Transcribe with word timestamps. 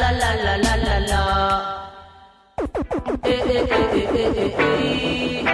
la 0.00 0.10
la 0.22 0.30
la 0.44 0.54
la 0.64 0.74
la 0.86 0.96
la. 1.10 1.22
Eh 3.24 3.40
eh 3.56 3.66
eh 3.78 3.98
eh 4.00 4.06
eh 4.22 4.40
eh 4.44 4.52
eh. 4.58 5.44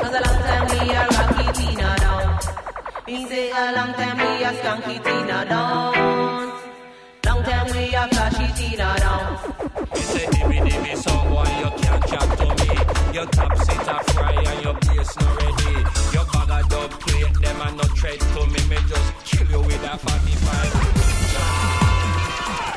Cause 0.00 0.16
a 0.18 0.20
long 0.26 0.40
time 0.48 0.66
we 0.70 0.78
a 0.90 1.02
rocky 1.14 1.46
Tina 1.56 1.88
down. 2.04 2.28
Me 3.06 3.16
say 3.28 3.50
a 3.50 3.62
long 3.76 3.92
time 3.98 4.16
we 4.22 4.44
a 4.44 4.50
skanky 4.58 4.96
Tina 5.04 5.38
down. 5.48 5.92
Long 7.26 7.42
time 7.48 7.66
we 7.72 7.82
a 7.94 8.02
flashy 8.12 8.48
Tina 8.58 8.88
down. 9.04 9.26
You 9.94 10.02
say 10.12 10.26
dimmy 10.32 10.58
dimmy 10.66 10.92
someone 10.96 11.52
you 11.62 11.70
can't 11.80 12.02
chat 12.10 12.28
to 12.38 12.46
me. 12.58 12.70
Your 13.14 13.26
top 13.26 13.52
sit 13.64 13.88
a 13.94 13.96
fry 14.12 14.34
and 14.50 14.60
your 14.64 14.74
bass 14.84 15.10
not 15.20 15.32
ready. 15.40 15.74
Your 16.14 16.26
bag 16.32 16.50
of 16.56 16.68
dub 16.70 16.90
plate 17.02 17.34
them 17.42 17.60
a 17.60 17.68
no 17.78 17.84
tread 17.98 18.20
to 18.20 18.40
me. 18.52 18.60
Me 18.70 18.78
just 18.90 19.08
kill 19.24 19.48
you 19.50 19.60
with 19.60 19.84
a 19.92 19.96
45. 19.98 21.85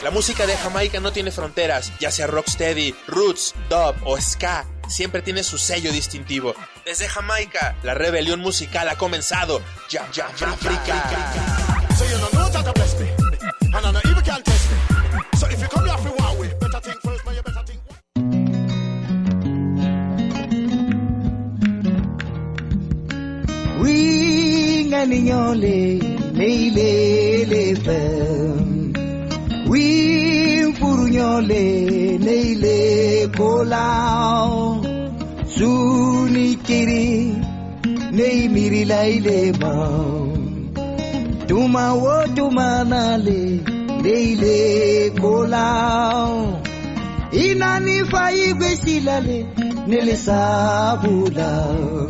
La 0.02 0.12
música 0.12 0.48
de 0.48 0.56
Jamaica 0.56 1.02
no 1.02 1.12
tiene 1.12 1.30
fronteras, 1.30 1.92
ya 2.00 2.10
sea 2.10 2.26
rocksteady, 2.26 2.96
roots, 3.08 3.54
dub 3.70 3.96
o 4.06 4.20
ska, 4.20 4.66
siempre 4.88 5.22
tiene 5.22 5.44
su 5.44 5.58
sello 5.58 5.92
distintivo. 5.92 6.56
Desde 6.86 7.10
Jamaica, 7.10 7.76
la 7.84 7.94
rebelión 7.94 8.40
musical 8.40 8.88
ha 8.88 8.98
comenzado. 8.98 9.62
Ya, 9.90 10.10
ya, 10.14 10.30
ya, 10.38 10.52
África. 10.52 11.90
So 11.98 12.06
you 12.06 12.18
Wi 29.72 29.88
purunyole 30.80 31.64
neile 32.26 32.78
kolao. 33.38 34.82
Suni 35.56 36.48
kiri 36.68 37.10
nei 38.18 38.42
miri 38.54 38.84
laile 38.92 39.40
mao 39.62 40.28
Tuma 41.48 41.86
wo 42.04 42.16
tuma 42.36 42.70
nale 42.92 43.40
neile 44.04 44.58
kolao. 45.22 46.36
Inani 47.32 47.98
fai 48.12 48.54
gwesilale 48.60 49.40
nele 49.88 50.16
sabulao. 50.26 52.10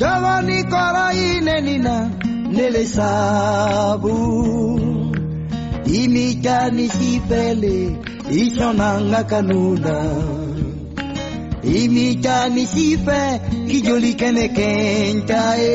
Dawani 0.00 0.58
kora 0.72 1.06
inenina 1.14 1.96
nele 2.56 2.82
sabulao 2.96 4.99
imikani 5.84 6.88
hipele 6.88 7.96
ichonanga 8.30 9.24
kanuna 9.24 10.14
imikani 11.62 12.64
hipe 12.64 13.40
kijolikene 13.68 14.48
kentae 14.48 15.70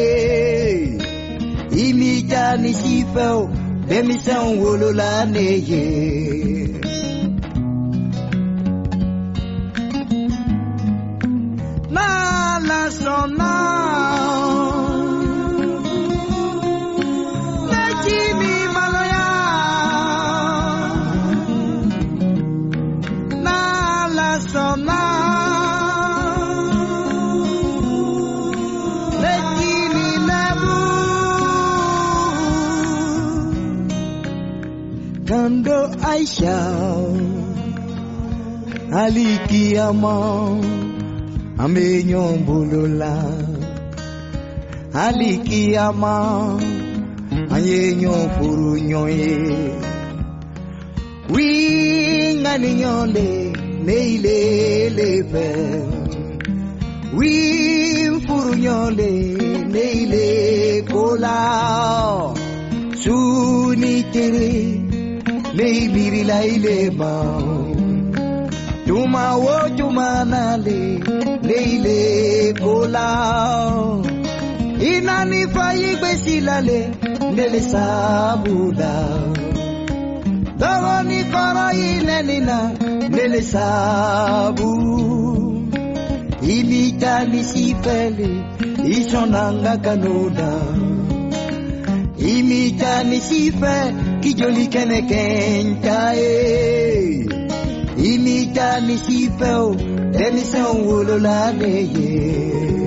imikani 1.77 2.71
hipeo 2.71 3.49
neye. 5.25 5.85
Na 11.89 12.59
la 12.67 12.91
sonai 12.91 13.64
যাও 36.45 37.05
alikiama 39.01 40.15
amenyombulula 41.63 43.13
alikiama 45.05 46.15
nyoye. 48.89 49.37
winganinyonde 51.33 53.27
neilelepe 53.85 55.47
wimfurunyonde 57.17 59.11
neile 59.73 60.27
kola 60.91 61.37
sunikiri 63.03 64.84
Leybiri 65.57 66.23
tu 66.27 66.91
bao 66.99 67.75
Chuma 68.85 69.25
wo 69.43 69.57
le 69.77 70.25
nale 70.31 70.79
Leyle 71.47 72.53
bolao 72.59 74.03
Inani 74.91 75.41
fayi 75.53 75.91
la 76.01 76.59
lale 76.59 76.79
Lele 77.35 77.59
sabuda. 77.71 78.93
Dogo 80.59 80.95
ni 81.07 81.19
koro 81.31 81.67
ilenina 81.87 82.59
Lele 83.15 83.41
sabu. 83.41 84.71
Imitani 86.41 87.43
sipele 87.43 88.29
Isonanga 88.95 89.77
kanoda. 89.85 90.51
Imitani 92.17 93.19
sipele 93.21 94.04
Ki 94.25 94.33
jolie 94.33 94.65
kene 94.73 94.97
kijoli 95.01 95.11
kenekentae 95.11 96.29
imita 98.11 98.67
misipeo 98.81 99.75
temisonwololabeye 100.17 102.84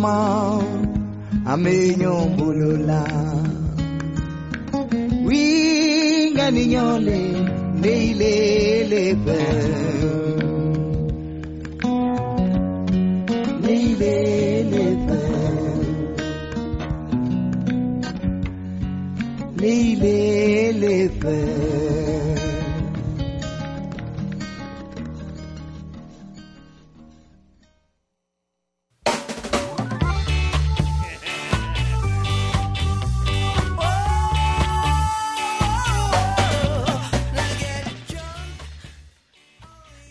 mal. 0.00 0.64
Amei 1.44 1.96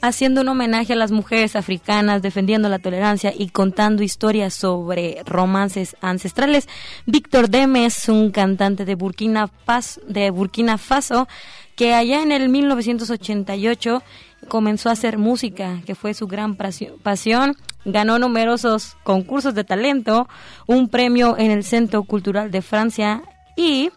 haciendo 0.01 0.41
un 0.41 0.49
homenaje 0.49 0.93
a 0.93 0.95
las 0.95 1.11
mujeres 1.11 1.55
africanas, 1.55 2.21
defendiendo 2.21 2.69
la 2.69 2.79
tolerancia 2.79 3.33
y 3.35 3.49
contando 3.49 4.03
historias 4.03 4.53
sobre 4.53 5.21
romances 5.25 5.95
ancestrales. 6.01 6.67
Víctor 7.05 7.49
Deme 7.49 7.85
es 7.85 8.09
un 8.09 8.31
cantante 8.31 8.85
de 8.85 8.95
Burkina, 8.95 9.47
Faso, 9.47 10.01
de 10.07 10.29
Burkina 10.31 10.77
Faso 10.77 11.27
que 11.75 11.93
allá 11.93 12.21
en 12.21 12.33
el 12.33 12.49
1988 12.49 14.03
comenzó 14.49 14.89
a 14.89 14.93
hacer 14.93 15.17
música, 15.17 15.79
que 15.85 15.95
fue 15.95 16.13
su 16.13 16.27
gran 16.27 16.57
pasión. 16.57 17.55
Ganó 17.85 18.19
numerosos 18.19 18.97
concursos 19.03 19.55
de 19.55 19.63
talento, 19.63 20.27
un 20.67 20.89
premio 20.89 21.37
en 21.37 21.51
el 21.51 21.63
Centro 21.63 22.03
Cultural 22.03 22.51
de 22.51 22.61
Francia 22.61 23.23
y 23.55 23.91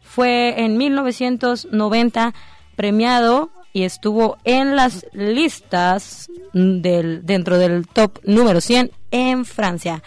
fue 0.00 0.64
en 0.64 0.76
1990 0.76 2.34
premiado 2.74 3.50
y 3.72 3.82
estuvo 3.84 4.38
en 4.44 4.76
las 4.76 5.06
listas 5.12 6.28
del, 6.52 7.24
dentro 7.24 7.58
del 7.58 7.86
top 7.86 8.18
número 8.24 8.60
100 8.60 8.90
en 9.10 9.44
Francia. 9.44 10.02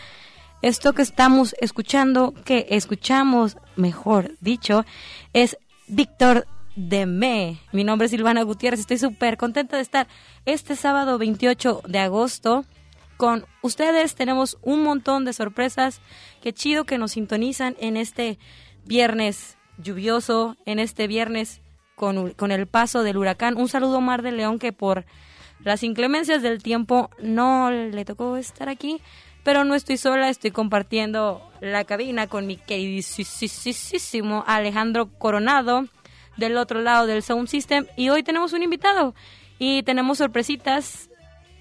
Esto 0.62 0.94
que 0.94 1.02
estamos 1.02 1.56
escuchando, 1.60 2.34
que 2.46 2.68
escuchamos, 2.70 3.58
mejor 3.76 4.32
dicho, 4.40 4.86
es 5.34 5.58
Víctor 5.88 6.48
Demé. 6.76 7.60
Mi 7.72 7.84
nombre 7.84 8.06
es 8.06 8.12
Silvana 8.12 8.44
Gutiérrez, 8.44 8.80
estoy 8.80 8.98
súper 8.98 9.38
contenta 9.38 9.76
de 9.76 9.84
estar 9.84 10.08
este 10.46 10.76
sábado 10.76 11.18
28 11.18 11.82
de 11.88 12.00
agosto 12.00 12.66
con 13.18 13.46
ustedes. 13.62 14.16
Tenemos 14.16 14.58
un 14.62 14.84
montón 14.84 15.26
de 15.26 15.34
sorpresas. 15.34 16.02
Qué 16.42 16.54
chido 16.54 16.86
que 16.86 16.98
nos 16.98 17.12
sintonizan 17.12 17.76
en 17.80 17.98
este 17.98 18.40
viernes 18.86 19.58
lluvioso, 19.78 20.56
en 20.66 20.80
este 20.80 21.08
viernes 21.08 21.62
con, 21.96 22.52
el 22.52 22.68
paso 22.68 23.04
del 23.04 23.18
huracán. 23.18 23.58
Un 23.58 23.70
saludo 23.70 24.02
Mar 24.02 24.22
de 24.22 24.32
León 24.32 24.60
que 24.60 24.74
por 24.74 25.06
las 25.60 25.84
inclemencias 25.84 26.42
del 26.42 26.62
tiempo 26.62 27.10
no 27.22 27.72
le 27.72 28.06
tocó 28.06 28.38
estar 28.38 28.70
aquí, 28.70 29.02
pero 29.44 29.64
no 29.64 29.76
estoy 29.76 29.98
sola, 29.98 30.30
estoy 30.30 30.52
compartiendo 30.52 31.42
la 31.62 31.84
cabina 31.84 32.28
con 32.28 32.48
mi 32.48 32.58
queridísimo 32.58 34.44
Alejandro 34.48 35.10
Coronado 35.18 35.86
del 36.38 36.58
otro 36.58 36.82
lado 36.82 37.06
del 37.06 37.24
Sound 37.24 37.48
System 37.48 37.86
y 37.96 38.10
hoy 38.10 38.24
tenemos 38.24 38.54
un 38.54 38.64
invitado 38.64 39.14
y 39.60 39.84
tenemos 39.84 40.18
sorpresitas 40.18 41.10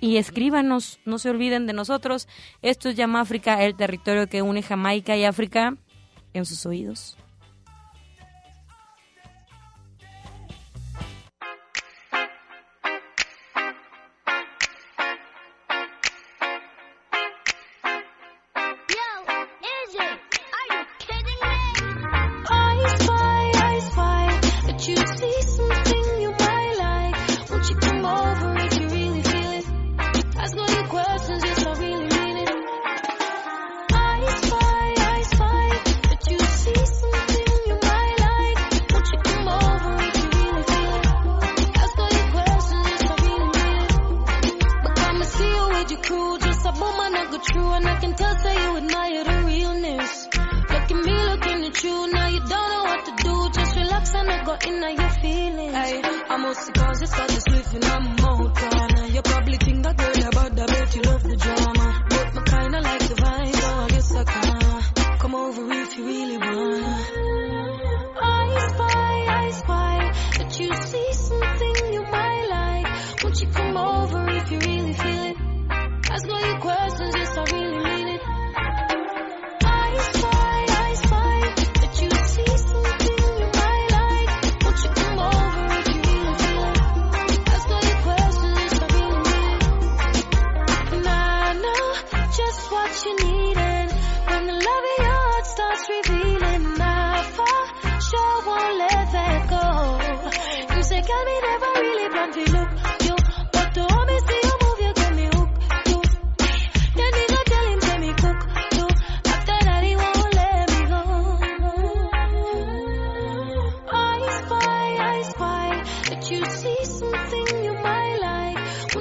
y 0.01 0.17
escríbanos, 0.17 0.99
no 1.05 1.19
se 1.19 1.31
olviden 1.31 1.67
de 1.67 1.73
nosotros. 1.75 2.27
Esto 2.61 2.89
es 2.89 2.99
África, 2.99 3.63
el 3.63 3.77
territorio 3.77 4.27
que 4.27 4.43
une 4.43 4.63
Jamaica 4.63 5.17
y 5.17 5.25
África 5.25 5.77
en 6.35 6.45
sus 6.45 6.67
oídos. 6.67 7.17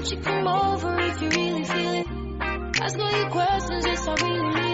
you 0.10 0.18
come 0.18 0.48
over 0.48 1.00
if 1.00 1.22
you 1.22 1.30
really 1.30 1.64
feel 1.64 1.94
it? 1.94 2.08
Ask 2.82 2.98
all 2.98 3.12
your 3.12 3.30
questions, 3.30 3.86
yes, 3.86 4.08
I 4.08 4.14
really 4.16 4.56
need 4.56 4.71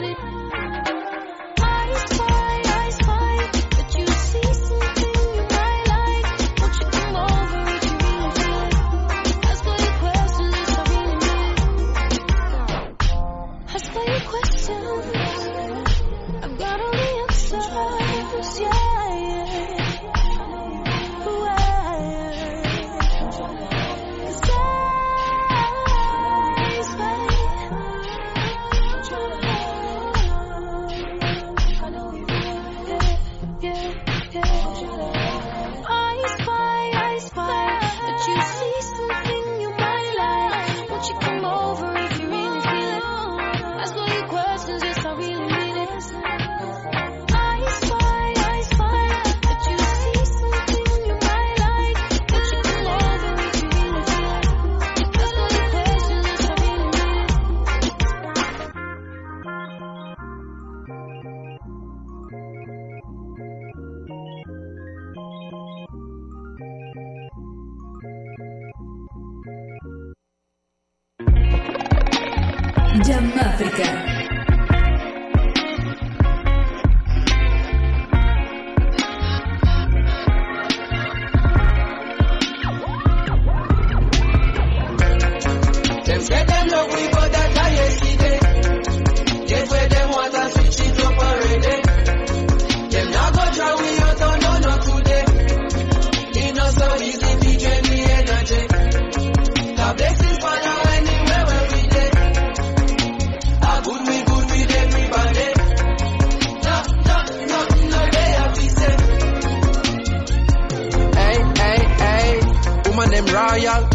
royal, 113.57 113.89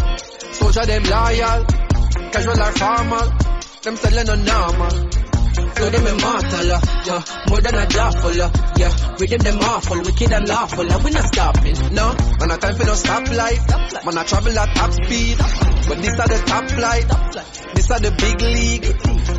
soldier 0.51 0.85
them 0.85 1.03
loyal, 1.03 1.65
casual 2.31 2.61
or 2.61 2.71
formal, 2.73 3.27
them 3.83 3.95
selling 3.95 4.25
no 4.25 4.35
normal. 4.35 5.22
So 5.75 5.89
them 5.89 6.07
immortal, 6.07 6.71
uh, 6.71 6.79
yeah, 7.05 7.23
more 7.49 7.61
than 7.61 7.75
a 7.75 7.85
jawful, 7.87 8.41
uh, 8.41 8.49
yeah. 8.77 9.15
Rhythm 9.19 9.39
them 9.39 9.59
awful, 9.59 9.97
wicked 10.01 10.31
and 10.31 10.47
lawful, 10.47 10.89
uh, 10.89 10.99
we 11.03 11.11
not 11.11 11.25
stopping, 11.25 11.75
no. 11.93 12.13
Man, 12.39 12.51
a 12.51 12.57
time 12.57 12.75
for 12.75 12.85
no 12.85 12.93
stoplight, 12.93 14.05
man, 14.05 14.17
I 14.17 14.23
travel 14.23 14.59
at 14.59 14.75
top 14.75 14.93
speed, 14.93 15.37
but 15.37 15.97
this 15.97 16.19
are 16.19 16.27
the 16.27 16.43
top 16.45 16.69
flight, 16.69 17.07
this 17.75 17.91
are 17.91 17.99
the 17.99 18.11
big 18.11 18.41
league. 18.41 18.85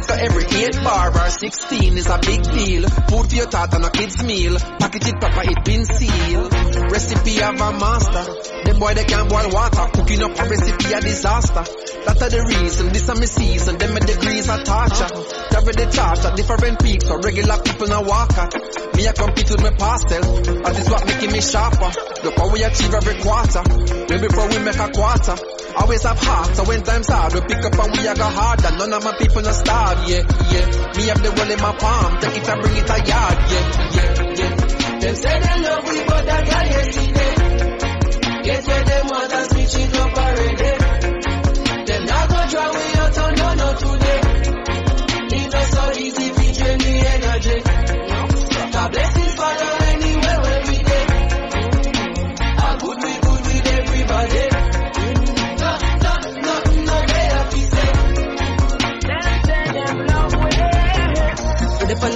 So 0.05 0.15
every 0.15 0.45
8 0.45 0.85
bar 0.85 1.13
or 1.17 1.31
16 1.31 1.97
is 1.97 2.09
a 2.09 2.19
big 2.19 2.43
deal. 2.43 2.89
Food 3.09 3.31
for 3.31 3.37
your 3.37 3.47
thought 3.47 3.73
and 3.75 3.85
a 3.85 3.91
kid's 3.91 4.23
meal. 4.23 4.59
Package 4.59 5.09
it 5.09 5.21
proper, 5.21 5.43
it 5.49 5.65
been 5.65 5.85
sealed. 5.85 6.53
Recipe 6.93 7.41
of 7.41 7.55
a 7.55 7.73
master. 7.73 8.25
Them 8.65 8.79
boy 8.79 8.95
they 8.95 9.05
can't 9.05 9.29
boil 9.29 9.49
water. 9.51 9.89
Cooking 9.95 10.23
up 10.23 10.39
a 10.39 10.45
recipe 10.49 10.93
a 10.93 11.01
disaster. 11.01 11.65
That's 12.05 12.21
the 12.21 12.45
reason, 12.49 12.89
this 12.93 13.09
is 13.09 13.09
my 13.09 13.25
season. 13.25 13.79
Them 13.79 13.95
my 13.95 14.01
degrees 14.01 14.49
are 14.49 14.63
torture. 14.65 15.09
Carry 15.53 15.73
the 15.73 15.89
charge 15.93 16.24
different 16.33 16.81
peaks. 16.81 17.07
So 17.07 17.17
regular 17.19 17.59
people 17.61 17.89
now 17.89 18.03
walk 18.03 18.33
at. 18.39 18.55
Me 18.97 19.09
I 19.09 19.13
compete 19.13 19.51
with 19.51 19.63
my 19.63 19.71
pastel. 19.71 20.25
And 20.25 20.73
this 20.77 20.89
what 20.89 21.05
making 21.07 21.33
me 21.33 21.41
sharper. 21.41 21.91
Look 22.25 22.37
how 22.39 22.49
we 22.49 22.63
achieve 22.65 22.95
every 22.95 23.21
quarter. 23.21 23.63
Maybe 24.09 24.29
before 24.29 24.49
we 24.49 24.59
make 24.59 24.79
a 24.81 24.89
quarter. 24.91 25.37
Always 25.77 26.03
have 26.05 26.19
heart, 26.19 26.55
so 26.55 26.63
when 26.65 26.83
times 26.85 27.09
hard, 27.09 27.35
we 27.35 27.41
pick 27.41 27.65
up 27.65 27.75
and 27.75 27.99
we 27.99 28.07
a 28.07 28.15
go 28.15 28.25
harder. 28.25 28.71
None 28.79 28.93
of 28.93 29.05
my 29.05 29.13
people 29.19 29.43
no 29.43 29.51
starve, 29.51 30.09
yeah, 30.09 30.23
yeah. 30.23 30.67
Me 30.95 31.03
have 31.11 31.21
the 31.21 31.35
world 31.35 31.51
in 31.51 31.61
my 31.61 31.75
palm, 31.75 32.17
take 32.21 32.37
it 32.39 32.49
and 32.49 32.63
bring 32.63 32.77
it 32.77 32.89
a 32.89 32.99
yard, 33.03 33.39
yeah, 33.51 33.91
yeah, 33.91 34.23
yeah. 34.39 34.99
Them 35.01 35.15
say 35.17 35.41
them 35.41 35.63
love 35.63 35.85
we, 35.91 36.05
but 36.05 36.27
that 36.27 36.47
guy 36.47 36.65
yesterday. 36.65 37.35
Where 38.65 38.85
them 38.85 39.07
want 39.09 39.31
to 39.31 39.45
switch 39.45 39.77
it 39.77 39.95
up 39.95 40.17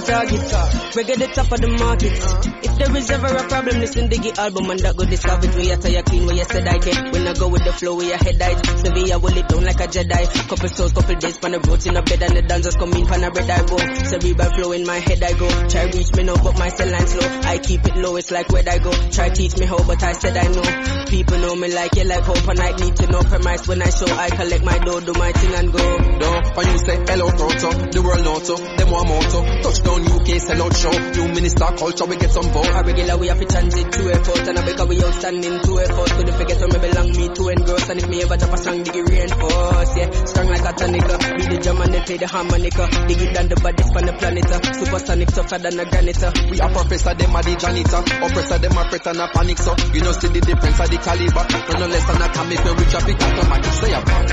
target, 0.08 0.52
uh. 0.52 0.66
reggae 0.96 1.16
the 1.20 1.28
top 1.28 1.52
of 1.52 1.60
the 1.60 1.68
market. 1.68 2.16
Uh. 2.16 2.58
If 2.64 2.72
there 2.78 2.96
is 2.96 3.10
ever 3.10 3.28
a 3.28 3.44
problem, 3.48 3.80
listen 3.80 4.08
to 4.08 4.16
the 4.16 4.32
album 4.40 4.70
and 4.70 4.80
that 4.80 4.96
go 4.96 5.04
discover 5.04 5.46
it. 5.46 5.54
We 5.54 5.68
tire 5.68 6.02
clean, 6.02 6.24
where 6.26 6.36
you 6.36 6.44
said 6.44 6.66
I 6.66 6.78
can. 6.78 7.12
When 7.12 7.26
I 7.28 7.34
go 7.34 7.48
with 7.48 7.64
the 7.64 7.72
flow, 7.72 7.94
we 7.94 8.08
head 8.08 8.40
height. 8.40 8.64
Sevilla 8.80 9.18
will 9.18 9.36
it 9.36 9.48
down 9.48 9.64
like 9.64 9.80
a 9.80 9.86
Jedi. 9.86 10.24
Couple 10.48 10.68
souls, 10.68 10.92
couple 10.92 11.14
days, 11.16 11.36
pan 11.38 11.52
the 11.52 11.60
roads 11.60 11.86
in 11.86 11.96
a 11.96 12.02
bed 12.02 12.22
and 12.22 12.34
the 12.36 12.42
dancers 12.42 12.76
come 12.76 12.92
in, 12.96 13.06
pan 13.06 13.24
a 13.24 13.30
red 13.30 13.50
I 13.50 13.60
go. 13.68 13.76
Cerebral 14.08 14.50
flow 14.56 14.72
in 14.72 14.86
my 14.86 14.98
head 14.98 15.22
I 15.22 15.32
go. 15.36 15.48
Try 15.68 15.84
reach 15.92 16.10
me 16.16 16.22
now, 16.24 16.36
but 16.40 16.58
my 16.58 16.68
cell 16.70 16.88
line 16.88 17.06
slow. 17.06 17.28
I 17.44 17.58
keep 17.58 17.84
it 17.84 17.96
low, 17.96 18.16
it's 18.16 18.30
like 18.30 18.48
where 18.48 18.64
I 18.66 18.78
go. 18.78 18.92
Try 19.12 19.28
teach 19.28 19.56
me 19.58 19.66
how, 19.66 19.82
but 19.84 20.02
I 20.02 20.12
said 20.12 20.36
I 20.36 20.48
know. 20.48 20.66
People 21.12 21.38
know 21.38 21.54
me 21.54 21.68
like 21.74 21.94
you, 21.96 22.04
like 22.04 22.24
hope, 22.24 22.48
and 22.48 22.60
I 22.60 22.72
need 22.72 22.96
to 22.96 23.06
know 23.12 23.20
premise 23.20 23.68
when 23.68 23.82
I 23.82 23.90
show. 23.90 24.08
I 24.08 24.30
collect 24.30 24.64
my 24.64 24.78
dough, 24.78 25.00
do 25.00 25.12
my 25.12 25.32
thing 25.32 25.54
and 25.54 25.72
go. 25.72 25.84
No, 25.98 26.30
when 26.54 26.66
you 26.72 26.78
say 26.78 26.96
hello 26.96 27.28
Proto, 27.28 27.70
the 27.92 28.00
world 28.02 28.24
know 28.24 28.38
to, 28.38 28.54
them 28.76 28.90
want 28.90 29.08
moto. 29.08 29.40
Touchdown 29.62 29.97
UK, 30.04 30.40
sell 30.40 30.62
out 30.62 30.76
show. 30.76 30.90
New 30.90 31.28
minister 31.34 31.64
culture, 31.76 32.04
we 32.06 32.16
get 32.16 32.30
some 32.30 32.46
vote. 32.52 32.66
A 32.68 32.82
regular 32.84 33.16
we 33.16 33.28
have 33.28 33.38
to 33.38 33.46
transit 33.46 33.92
to 33.92 34.02
airport 34.12 34.48
and 34.48 34.58
I 34.58 34.64
because 34.64 34.88
we 34.88 35.02
outstanding 35.02 35.58
to 35.62 35.78
airport. 35.78 36.10
Couldn't 36.10 36.36
forget 36.36 36.58
where 36.58 36.68
me 36.68 36.78
belong, 36.78 37.08
me 37.16 37.26
to 37.28 37.42
engross. 37.48 37.88
And 37.88 37.98
if 38.00 38.08
me 38.08 38.22
ever 38.22 38.36
drop 38.36 38.52
a 38.52 38.58
song, 38.58 38.82
dig 38.82 38.96
it 38.96 39.08
reinforce. 39.08 39.96
Yeah, 39.96 40.10
strong 40.24 40.48
like 40.48 40.66
a 40.66 40.72
tonica. 40.76 41.16
Be 41.38 41.42
the 41.48 41.58
drum 41.62 41.80
and 41.82 41.94
they 41.94 42.00
play 42.00 42.16
the 42.18 42.26
harmonica. 42.28 42.84
Dig 43.08 43.20
it 43.22 43.34
down 43.34 43.48
the 43.48 43.56
baddest 43.56 43.96
on 43.96 44.04
the 44.06 44.12
planet. 44.12 44.46
uh. 44.50 44.60
Supersonic 44.72 45.28
tougher 45.28 45.58
than 45.58 45.78
a 45.80 45.84
granite. 45.88 46.22
uh. 46.22 46.32
We 46.50 46.60
are 46.60 46.70
professor, 46.70 47.14
them 47.14 47.34
are 47.36 47.42
the 47.42 47.56
janitor. 47.56 48.02
Oppressor, 48.24 48.58
them 48.58 48.76
are 48.78 48.88
fret 48.90 49.06
and 49.06 49.20
a 49.20 49.28
panic, 49.28 49.58
so 49.58 49.74
you 49.94 50.00
know 50.02 50.12
see 50.12 50.28
the 50.28 50.40
difference 50.40 50.80
of 50.80 50.88
the 50.90 50.98
caliber. 50.98 51.44
No 51.48 51.78
no 51.78 51.86
less 51.86 52.04
than 52.06 52.22
atomic 52.22 52.64
when 52.64 52.76
we 52.76 52.84
drop 52.90 53.08
it 53.08 53.22
automatic, 53.22 53.72
say 53.72 53.92
apart. 53.92 54.28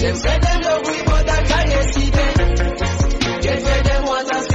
Them 0.00 0.16
say 0.16 0.38
them 0.38 0.60
love 0.62 0.82
we, 0.86 1.02
but 1.04 1.26
that 1.26 1.48
guy 1.48 1.64
yesterday. 1.68 2.34
Get 3.44 3.62
where 3.62 3.82
them 3.82 4.04
want 4.04 4.28
to 4.28 4.53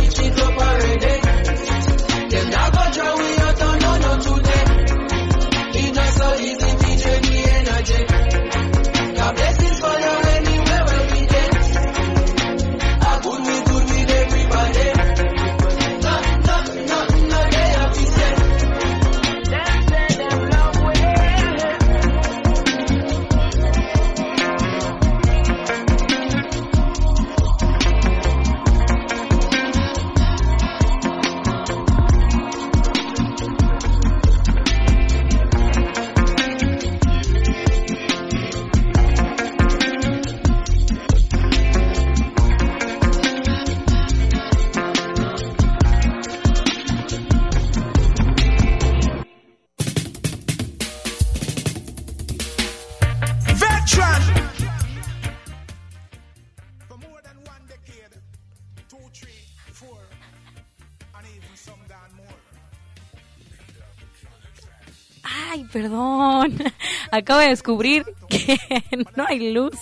perdón. 65.71 66.57
Acabo 67.11 67.39
de 67.39 67.49
descubrir 67.49 68.05
que 68.27 68.59
no 69.15 69.25
hay 69.27 69.51
luz. 69.51 69.75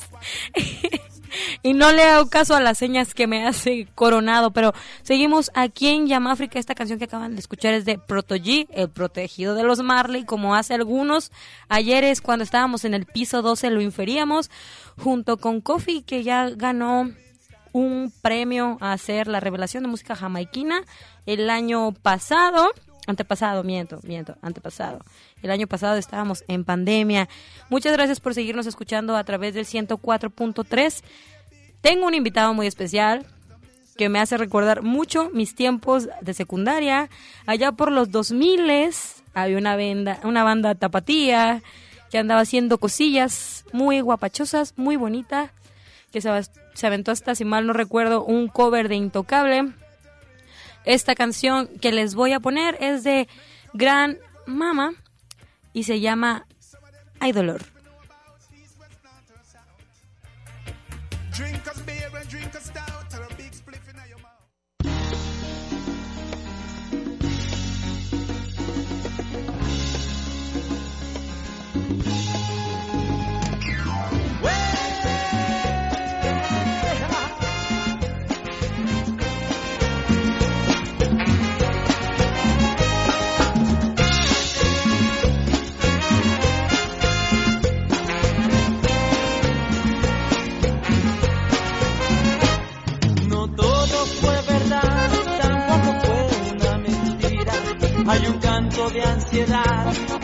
Y 1.61 1.73
no 1.73 1.91
le 1.91 2.03
hago 2.03 2.29
caso 2.29 2.55
a 2.55 2.61
las 2.61 2.77
señas 2.77 3.13
que 3.13 3.27
me 3.27 3.45
hace 3.45 3.87
Coronado, 3.95 4.51
pero 4.51 4.73
seguimos 5.03 5.51
aquí 5.53 5.89
en 5.89 6.07
Yamáfrica. 6.07 6.57
Esta 6.57 6.73
canción 6.73 6.99
que 6.99 7.05
acaban 7.05 7.35
de 7.35 7.39
escuchar 7.39 7.73
es 7.73 7.85
de 7.85 7.97
Proto 7.97 8.35
G, 8.35 8.67
el 8.71 8.89
protegido 8.89 9.53
de 9.55 9.63
los 9.63 9.81
Marley, 9.81 10.23
como 10.23 10.55
hace 10.55 10.73
algunos 10.73 11.31
ayeres 11.69 12.21
cuando 12.21 12.43
estábamos 12.43 12.85
en 12.85 12.93
el 12.93 13.05
piso 13.05 13.41
12 13.41 13.69
lo 13.69 13.81
inferíamos, 13.81 14.49
junto 14.97 15.37
con 15.37 15.61
Kofi, 15.61 16.01
que 16.01 16.23
ya 16.23 16.49
ganó 16.49 17.11
un 17.73 18.11
premio 18.21 18.77
a 18.81 18.93
hacer 18.93 19.27
la 19.27 19.39
revelación 19.39 19.83
de 19.83 19.89
música 19.89 20.15
jamaiquina 20.15 20.81
el 21.25 21.49
año 21.49 21.91
pasado. 21.91 22.71
Antepasado, 23.07 23.63
miento, 23.63 23.99
miento, 24.03 24.37
antepasado. 24.41 24.99
El 25.41 25.49
año 25.49 25.65
pasado 25.65 25.95
estábamos 25.95 26.43
en 26.49 26.65
pandemia. 26.65 27.29
Muchas 27.69 27.93
gracias 27.93 28.19
por 28.19 28.33
seguirnos 28.33 28.67
escuchando 28.67 29.15
a 29.15 29.23
través 29.23 29.53
del 29.53 29.65
104.3. 29.65 31.03
Tengo 31.79 32.05
un 32.05 32.13
invitado 32.13 32.53
muy 32.53 32.67
especial 32.67 33.25
que 33.97 34.09
me 34.09 34.19
hace 34.19 34.37
recordar 34.37 34.83
mucho 34.83 35.29
mis 35.33 35.55
tiempos 35.55 36.09
de 36.21 36.33
secundaria. 36.33 37.09
Allá 37.45 37.71
por 37.71 37.93
los 37.93 38.11
2000 38.11 38.91
había 39.33 39.57
una 39.57 39.77
banda, 39.77 40.19
una 40.23 40.43
banda 40.43 40.75
tapatía 40.75 41.61
que 42.11 42.17
andaba 42.17 42.41
haciendo 42.41 42.77
cosillas 42.77 43.65
muy 43.71 44.01
guapachosas, 44.01 44.73
muy 44.77 44.97
bonita, 44.97 45.53
que 46.11 46.19
se, 46.19 46.29
se 46.73 46.87
aventó 46.87 47.11
hasta, 47.11 47.35
si 47.35 47.45
mal 47.45 47.67
no 47.67 47.73
recuerdo, 47.73 48.23
un 48.23 48.49
cover 48.49 48.89
de 48.89 48.95
Intocable. 48.95 49.73
Esta 50.87 51.15
canción 51.15 51.67
que 51.81 51.91
les 51.91 52.15
voy 52.15 52.31
a 52.31 52.39
poner 52.39 52.77
es 52.79 53.03
de 53.03 53.27
Gran 53.73 54.19
Mama 54.45 54.93
y 55.73 55.83
se 55.83 55.99
llama 55.99 56.45
Hay 57.19 57.33
dolor. 57.33 57.61
Ansiedad 99.27 100.16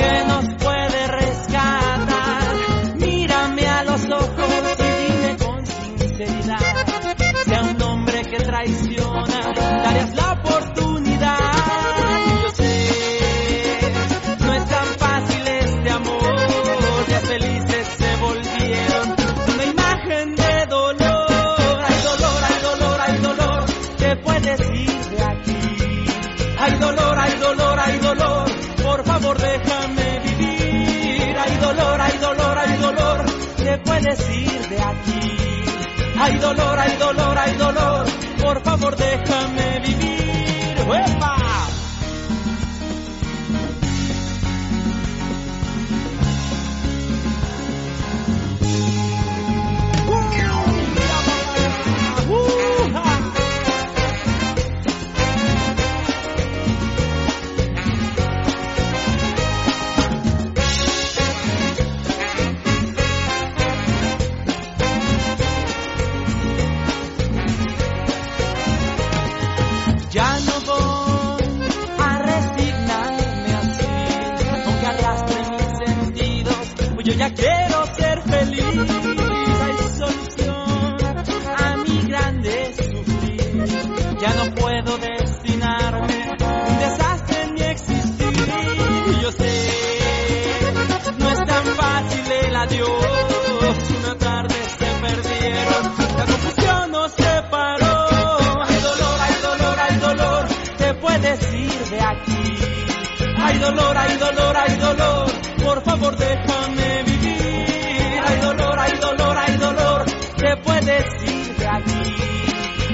dolor, 103.74 103.98
hay 103.98 104.18
dolor, 104.18 104.58
hay 104.58 104.76
dolor, 104.78 105.32
por 105.64 105.84
favor 105.84 106.16
déjame 106.18 107.04
vivir. 107.04 108.22
Hay 108.26 108.40
dolor, 108.40 108.80
hay 108.80 108.98
dolor, 109.00 109.38
hay 109.38 109.58
dolor, 109.58 110.06
te 110.38 110.58
puedes 110.58 111.24
ir 111.24 111.56
de 111.58 111.68
aquí. 111.68 112.16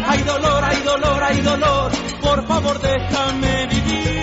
Hay 0.07 0.23
dolor, 0.23 0.63
hay 0.63 0.81
dolor, 0.81 1.23
hay 1.23 1.41
dolor, 1.41 1.91
por 2.21 2.47
favor 2.47 2.79
déjame 2.79 3.67
vivir. 3.67 4.18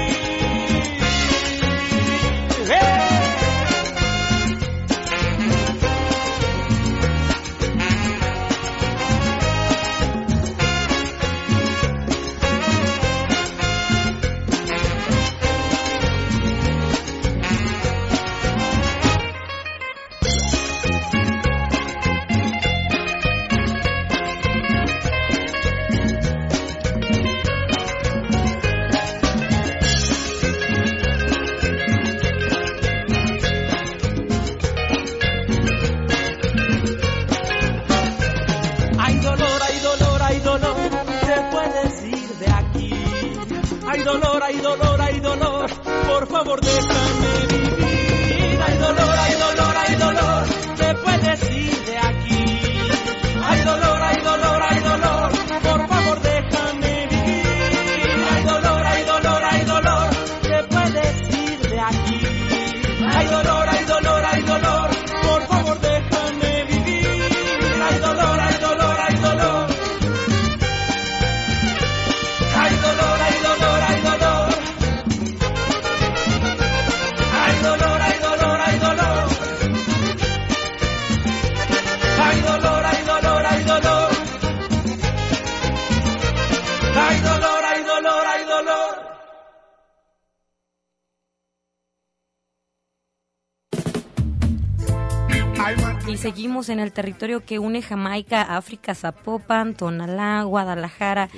Y 96.17 96.19
seguimos 96.19 96.71
en 96.71 96.81
el 96.81 96.93
territorio 96.93 97.45
que 97.45 97.59
une 97.59 97.83
Jamaica, 97.83 98.41
África, 98.57 98.95
Zapopan, 98.95 99.75
Tonalá, 99.75 100.45
Guadalajara, 100.45 101.29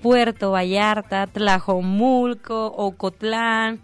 Puerto 0.00 0.52
Vallarta, 0.52 1.26
Tlajomulco, 1.26 2.66
Ocotlán, 2.68 3.80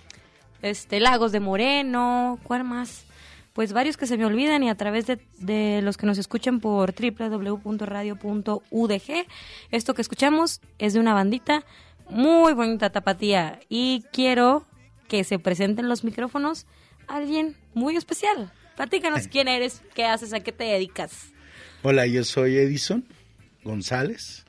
este, 0.63 1.01
Lagos 1.01 1.33
de 1.33 1.41
Moreno, 1.41 2.39
¿cuál 2.45 2.63
más? 2.63 3.05
Pues 3.53 3.73
varios 3.73 3.97
que 3.97 4.07
se 4.07 4.17
me 4.17 4.27
olvidan 4.27 4.63
y 4.63 4.71
a 4.71 4.77
través 4.77 5.09
de, 5.09 5.19
de 5.39 5.83
los 5.83 5.97
que 5.97 6.07
nos 6.07 6.19
escuchan 6.19 6.61
por 6.61 6.95
www.radio.udg. 6.95 7.67
Esto 9.73 9.95
que 9.95 10.03
escuchamos 10.03 10.61
es 10.79 10.93
de 10.93 11.01
una 11.01 11.15
bandita 11.15 11.65
muy 12.09 12.53
bonita 12.53 12.91
tapatía 12.91 13.59
y 13.69 14.05
quiero 14.13 14.67
que 15.09 15.25
se 15.25 15.41
presenten 15.41 15.89
los 15.89 16.05
micrófonos 16.05 16.67
alguien 17.09 17.57
muy 17.75 17.97
especial. 17.97 18.53
Platícanos 18.77 19.29
quién 19.29 19.49
eres, 19.49 19.83
qué 19.95 20.05
haces, 20.05 20.33
a 20.33 20.41
qué 20.41 20.53
te 20.53 20.65
dedicas. 20.65 21.33
Hola, 21.83 22.07
yo 22.07 22.25
soy 22.25 22.57
Edison 22.57 23.05
González. 23.63 24.45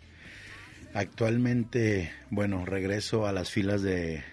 Actualmente, 0.93 2.11
bueno, 2.29 2.65
regreso 2.65 3.27
a 3.27 3.33
las 3.33 3.51
filas 3.51 3.81
de 3.81 4.23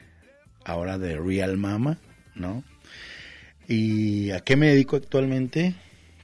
ahora 0.65 0.99
de 0.99 1.17
Real 1.19 1.57
Mama, 1.57 1.99
¿no? 2.35 2.63
¿Y 3.69 4.31
a 4.31 4.41
qué 4.41 4.57
me 4.57 4.69
dedico 4.69 4.97
actualmente? 4.97 5.75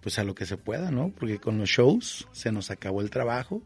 pues 0.08 0.18
a 0.18 0.24
lo 0.24 0.34
que 0.34 0.46
se 0.46 0.56
pueda, 0.56 0.90
¿no? 0.90 1.10
Porque 1.10 1.38
con 1.38 1.58
los 1.58 1.68
shows 1.68 2.28
se 2.32 2.52
nos 2.52 2.70
acabó 2.70 3.00
el 3.00 3.10
trabajo. 3.10 3.62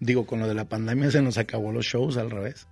Digo, 0.00 0.26
con 0.26 0.40
lo 0.40 0.48
de 0.48 0.54
la 0.54 0.68
pandemia 0.68 1.10
se 1.10 1.22
nos 1.22 1.38
acabó 1.38 1.72
los 1.72 1.86
shows 1.86 2.16
al 2.16 2.30
revés. 2.30 2.68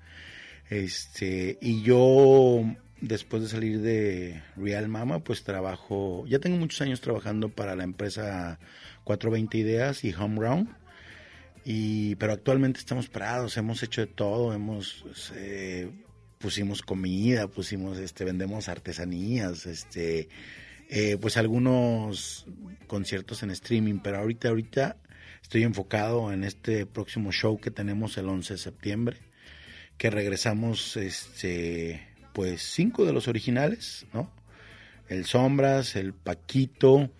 Este, 0.71 1.59
y 1.61 1.83
yo 1.83 2.65
después 3.03 3.43
de 3.43 3.49
salir 3.49 3.81
de 3.83 4.43
Real 4.57 4.89
Mama, 4.89 5.19
pues 5.19 5.43
trabajo, 5.43 6.25
ya 6.27 6.39
tengo 6.39 6.57
muchos 6.57 6.81
años 6.81 7.01
trabajando 7.01 7.51
para 7.51 7.77
la 7.77 7.85
empresa 7.85 8.59
420 9.05 9.59
Ideas 9.59 10.05
y 10.05 10.15
Home 10.15 10.41
Run. 10.41 10.71
Y, 11.65 12.17
pero 12.17 12.33
actualmente 12.33 12.81
estamos 12.81 13.09
parados, 13.09 13.57
hemos 13.57 13.83
hecho 13.83 14.01
de 14.01 14.07
todo, 14.09 14.53
hemos 14.53 15.05
eh, 15.37 15.91
pusimos 16.39 16.83
comida, 16.83 17.47
pusimos 17.47 17.99
este, 17.99 18.25
vendemos 18.25 18.69
artesanías, 18.69 19.67
este, 19.67 20.29
eh, 20.89 21.17
pues 21.21 21.37
algunos 21.37 22.47
conciertos 22.87 23.43
en 23.43 23.51
streaming, 23.51 24.01
pero 24.03 24.19
ahorita, 24.19 24.49
ahorita 24.49 24.97
estoy 25.41 25.63
enfocado 25.63 26.33
en 26.33 26.43
este 26.43 26.87
próximo 26.87 27.31
show 27.31 27.61
que 27.61 27.71
tenemos 27.71 28.17
el 28.19 28.29
11 28.29 28.55
de 28.55 28.59
septiembre, 28.59 29.17
que 29.99 30.11
regresamos, 30.11 30.97
este, 30.97 32.12
pues 32.33 32.63
cinco 32.63 33.05
de 33.05 33.13
los 33.13 33.29
originales, 33.29 34.07
¿no? 34.13 34.31
El 35.09 35.25
Sombras, 35.27 35.97
el 35.97 36.15
Paquito, 36.15 37.11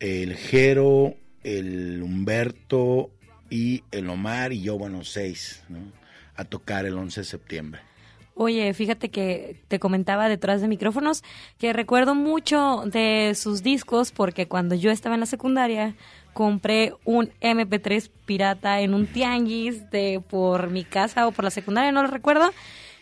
el 0.00 0.34
Jero, 0.34 1.14
el 1.42 2.02
Humberto 2.02 3.10
y 3.50 3.82
el 3.90 4.08
Omar 4.08 4.52
y 4.52 4.62
yo, 4.62 4.78
bueno, 4.78 5.04
seis, 5.04 5.62
¿no? 5.68 5.78
A 6.36 6.44
tocar 6.44 6.86
el 6.86 6.94
11 6.96 7.20
de 7.20 7.24
septiembre. 7.24 7.80
Oye, 8.40 8.72
fíjate 8.72 9.08
que 9.08 9.56
te 9.66 9.80
comentaba 9.80 10.28
detrás 10.28 10.60
de 10.60 10.68
micrófonos 10.68 11.24
que 11.58 11.72
recuerdo 11.72 12.14
mucho 12.14 12.84
de 12.86 13.32
sus 13.34 13.64
discos 13.64 14.12
porque 14.12 14.46
cuando 14.46 14.76
yo 14.76 14.92
estaba 14.92 15.16
en 15.16 15.20
la 15.20 15.26
secundaria 15.26 15.96
compré 16.34 16.94
un 17.04 17.32
MP3 17.40 18.08
pirata 18.26 18.80
en 18.80 18.94
un 18.94 19.08
tianguis 19.08 19.90
de 19.90 20.22
por 20.30 20.70
mi 20.70 20.84
casa 20.84 21.26
o 21.26 21.32
por 21.32 21.44
la 21.44 21.50
secundaria, 21.50 21.90
no 21.90 22.02
lo 22.02 22.08
recuerdo, 22.08 22.52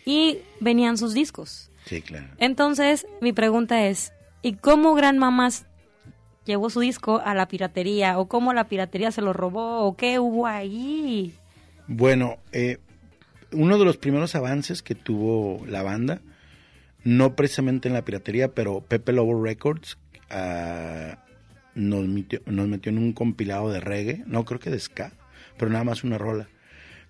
y 0.07 0.38
venían 0.61 0.97
sus 0.97 1.12
discos. 1.12 1.71
Sí, 1.85 2.01
claro. 2.01 2.29
Entonces, 2.38 3.07
mi 3.21 3.35
pregunta 3.35 3.87
es, 3.87 4.14
¿y 4.40 4.55
cómo 4.55 4.95
Gran 4.95 5.19
Mamás 5.19 5.66
llevó 6.47 6.71
su 6.71 6.81
disco 6.81 7.21
a 7.23 7.35
la 7.35 7.49
piratería? 7.49 8.19
¿O 8.19 8.27
cómo 8.27 8.55
la 8.55 8.69
piratería 8.69 9.11
se 9.11 9.21
lo 9.21 9.35
robó? 9.35 9.81
¿O 9.81 9.97
qué 9.97 10.19
hubo 10.19 10.47
ahí? 10.47 11.35
Bueno, 11.88 12.38
eh, 12.53 12.79
uno 13.53 13.79
de 13.79 13.85
los 13.85 13.99
primeros 13.99 14.35
avances 14.35 14.83
que 14.83 14.95
tuvo 14.95 15.64
la 15.66 15.83
banda, 15.83 16.21
no 17.05 17.35
precisamente 17.35 17.88
en 17.88 17.95
la 17.95 18.05
piratería, 18.05 18.49
pero 18.49 18.81
Pepe 18.81 19.12
Lobo 19.12 19.42
Records 19.42 19.99
ah, 20.31 21.19
nos, 21.75 22.07
metió, 22.07 22.40
nos 22.47 22.69
metió 22.69 22.90
en 22.90 22.99
un 22.99 23.12
compilado 23.12 23.71
de 23.71 23.81
reggae, 23.81 24.23
no 24.27 24.45
creo 24.45 24.61
que 24.61 24.71
de 24.71 24.81
ska, 24.81 25.12
pero 25.59 25.71
nada 25.71 25.85
más 25.85 26.05
una 26.05 26.19
rola. 26.19 26.49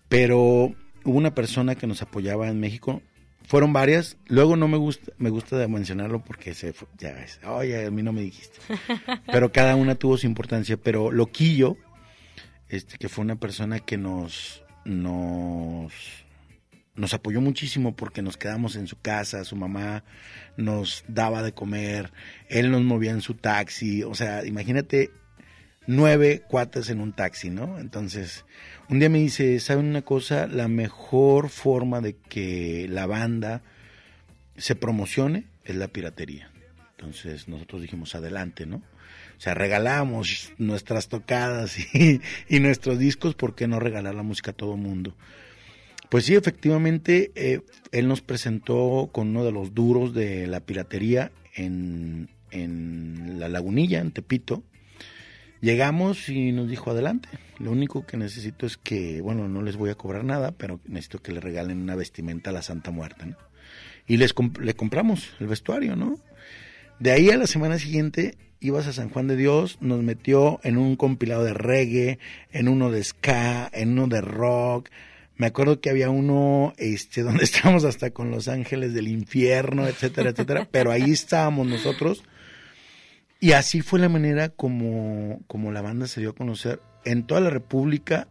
Pero 0.08 0.74
hubo 1.06 1.16
una 1.18 1.34
persona 1.34 1.74
que 1.74 1.86
nos 1.86 2.02
apoyaba 2.02 2.48
en 2.48 2.60
México, 2.60 3.02
fueron 3.44 3.72
varias, 3.72 4.16
luego 4.26 4.56
no 4.56 4.66
me 4.68 4.76
gusta, 4.76 5.12
me 5.18 5.30
gusta 5.30 5.56
de 5.56 5.68
mencionarlo 5.68 6.24
porque 6.24 6.52
se 6.54 6.72
fue- 6.72 6.88
ya 6.98 7.12
ves, 7.12 7.38
oye, 7.46 7.86
a 7.86 7.90
mí 7.90 8.02
no 8.02 8.12
me 8.12 8.22
dijiste. 8.22 8.58
Pero 9.32 9.52
cada 9.52 9.76
una 9.76 9.94
tuvo 9.94 10.16
su 10.18 10.26
importancia, 10.26 10.76
pero 10.76 11.12
Loquillo, 11.12 11.76
este, 12.68 12.98
que 12.98 13.08
fue 13.08 13.24
una 13.24 13.36
persona 13.36 13.78
que 13.78 13.96
nos, 13.96 14.64
nos, 14.84 15.92
nos 16.96 17.14
apoyó 17.14 17.40
muchísimo 17.40 17.94
porque 17.94 18.22
nos 18.22 18.36
quedamos 18.36 18.74
en 18.74 18.88
su 18.88 18.98
casa, 19.00 19.44
su 19.44 19.54
mamá 19.54 20.02
nos 20.56 21.04
daba 21.06 21.42
de 21.44 21.52
comer, 21.52 22.12
él 22.48 22.70
nos 22.72 22.82
movía 22.82 23.12
en 23.12 23.20
su 23.20 23.34
taxi, 23.34 24.02
o 24.02 24.14
sea, 24.14 24.44
imagínate 24.44 25.10
nueve 25.86 26.42
cuates 26.48 26.90
en 26.90 27.00
un 27.00 27.12
taxi, 27.12 27.50
¿no? 27.50 27.78
Entonces, 27.78 28.44
un 28.88 28.98
día 28.98 29.08
me 29.08 29.18
dice, 29.18 29.58
¿saben 29.60 29.86
una 29.86 30.02
cosa? 30.02 30.46
La 30.46 30.68
mejor 30.68 31.48
forma 31.48 32.00
de 32.00 32.16
que 32.16 32.86
la 32.88 33.06
banda 33.06 33.62
se 34.56 34.74
promocione 34.74 35.44
es 35.64 35.76
la 35.76 35.88
piratería. 35.88 36.50
Entonces 36.96 37.48
nosotros 37.48 37.82
dijimos, 37.82 38.14
adelante, 38.14 38.66
¿no? 38.66 38.76
O 38.76 39.40
sea, 39.40 39.54
regalamos 39.54 40.52
nuestras 40.56 41.08
tocadas 41.08 41.76
y, 41.94 42.20
nuestros 42.60 42.98
discos, 42.98 43.34
¿por 43.34 43.54
qué 43.54 43.68
no 43.68 43.78
regalar 43.78 44.14
la 44.14 44.22
música 44.22 44.52
a 44.52 44.54
todo 44.54 44.76
mundo? 44.76 45.14
Pues 46.08 46.24
sí, 46.24 46.34
efectivamente, 46.34 47.32
eh, 47.34 47.60
él 47.92 48.08
nos 48.08 48.22
presentó 48.22 49.10
con 49.12 49.28
uno 49.28 49.44
de 49.44 49.52
los 49.52 49.74
duros 49.74 50.14
de 50.14 50.46
la 50.46 50.60
piratería 50.60 51.32
en, 51.54 52.30
en 52.50 53.38
La 53.38 53.48
Lagunilla, 53.48 54.00
en 54.00 54.12
Tepito. 54.12 54.62
Llegamos 55.60 56.28
y 56.28 56.52
nos 56.52 56.68
dijo, 56.68 56.90
adelante, 56.90 57.28
lo 57.58 57.70
único 57.70 58.06
que 58.06 58.16
necesito 58.16 58.66
es 58.66 58.76
que, 58.76 59.20
bueno, 59.20 59.48
no 59.48 59.62
les 59.62 59.76
voy 59.76 59.90
a 59.90 59.94
cobrar 59.94 60.24
nada, 60.24 60.52
pero 60.52 60.80
necesito 60.86 61.22
que 61.22 61.32
le 61.32 61.40
regalen 61.40 61.80
una 61.80 61.96
vestimenta 61.96 62.50
a 62.50 62.52
la 62.52 62.62
Santa 62.62 62.90
Muerte, 62.90 63.26
¿no? 63.26 63.36
Y 64.06 64.18
les 64.18 64.34
le 64.60 64.74
compramos 64.74 65.30
el 65.40 65.48
vestuario, 65.48 65.96
¿no? 65.96 66.18
De 67.00 67.10
ahí 67.10 67.30
a 67.30 67.36
la 67.36 67.46
semana 67.46 67.78
siguiente 67.78 68.36
ibas 68.60 68.86
a 68.86 68.92
San 68.92 69.10
Juan 69.10 69.28
de 69.28 69.36
Dios, 69.36 69.78
nos 69.80 70.02
metió 70.02 70.60
en 70.62 70.78
un 70.78 70.96
compilado 70.96 71.44
de 71.44 71.54
reggae, 71.54 72.18
en 72.52 72.68
uno 72.68 72.90
de 72.90 73.02
ska, 73.04 73.68
en 73.72 73.92
uno 73.92 74.06
de 74.06 74.20
rock. 74.20 74.90
Me 75.36 75.46
acuerdo 75.46 75.80
que 75.80 75.90
había 75.90 76.10
uno 76.10 76.72
este 76.78 77.22
donde 77.24 77.44
estábamos 77.44 77.84
hasta 77.84 78.10
con 78.10 78.30
Los 78.30 78.48
Ángeles 78.48 78.94
del 78.94 79.08
Infierno, 79.08 79.86
etcétera, 79.86 80.30
etcétera, 80.30 80.68
pero 80.70 80.90
ahí 80.90 81.10
estábamos 81.10 81.66
nosotros. 81.66 82.24
Y 83.40 83.52
así 83.52 83.82
fue 83.82 83.98
la 83.98 84.08
manera 84.08 84.48
como, 84.48 85.42
como 85.46 85.72
la 85.72 85.82
banda 85.82 86.06
se 86.06 86.20
dio 86.20 86.30
a 86.30 86.34
conocer 86.34 86.80
en 87.04 87.26
toda 87.26 87.40
la 87.40 87.50
República. 87.50 88.28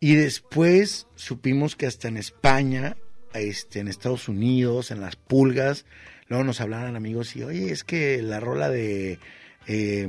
Y 0.00 0.14
después 0.14 1.06
supimos 1.14 1.76
que 1.76 1.86
hasta 1.86 2.08
en 2.08 2.16
España, 2.16 2.96
este, 3.34 3.80
en 3.80 3.88
Estados 3.88 4.28
Unidos, 4.28 4.90
en 4.90 5.00
las 5.00 5.16
pulgas, 5.16 5.84
luego 6.28 6.44
nos 6.44 6.60
hablaban 6.60 6.96
amigos 6.96 7.36
y, 7.36 7.42
oye, 7.42 7.70
es 7.70 7.84
que 7.84 8.22
la 8.22 8.40
rola 8.40 8.70
de, 8.70 9.18
eh, 9.66 10.08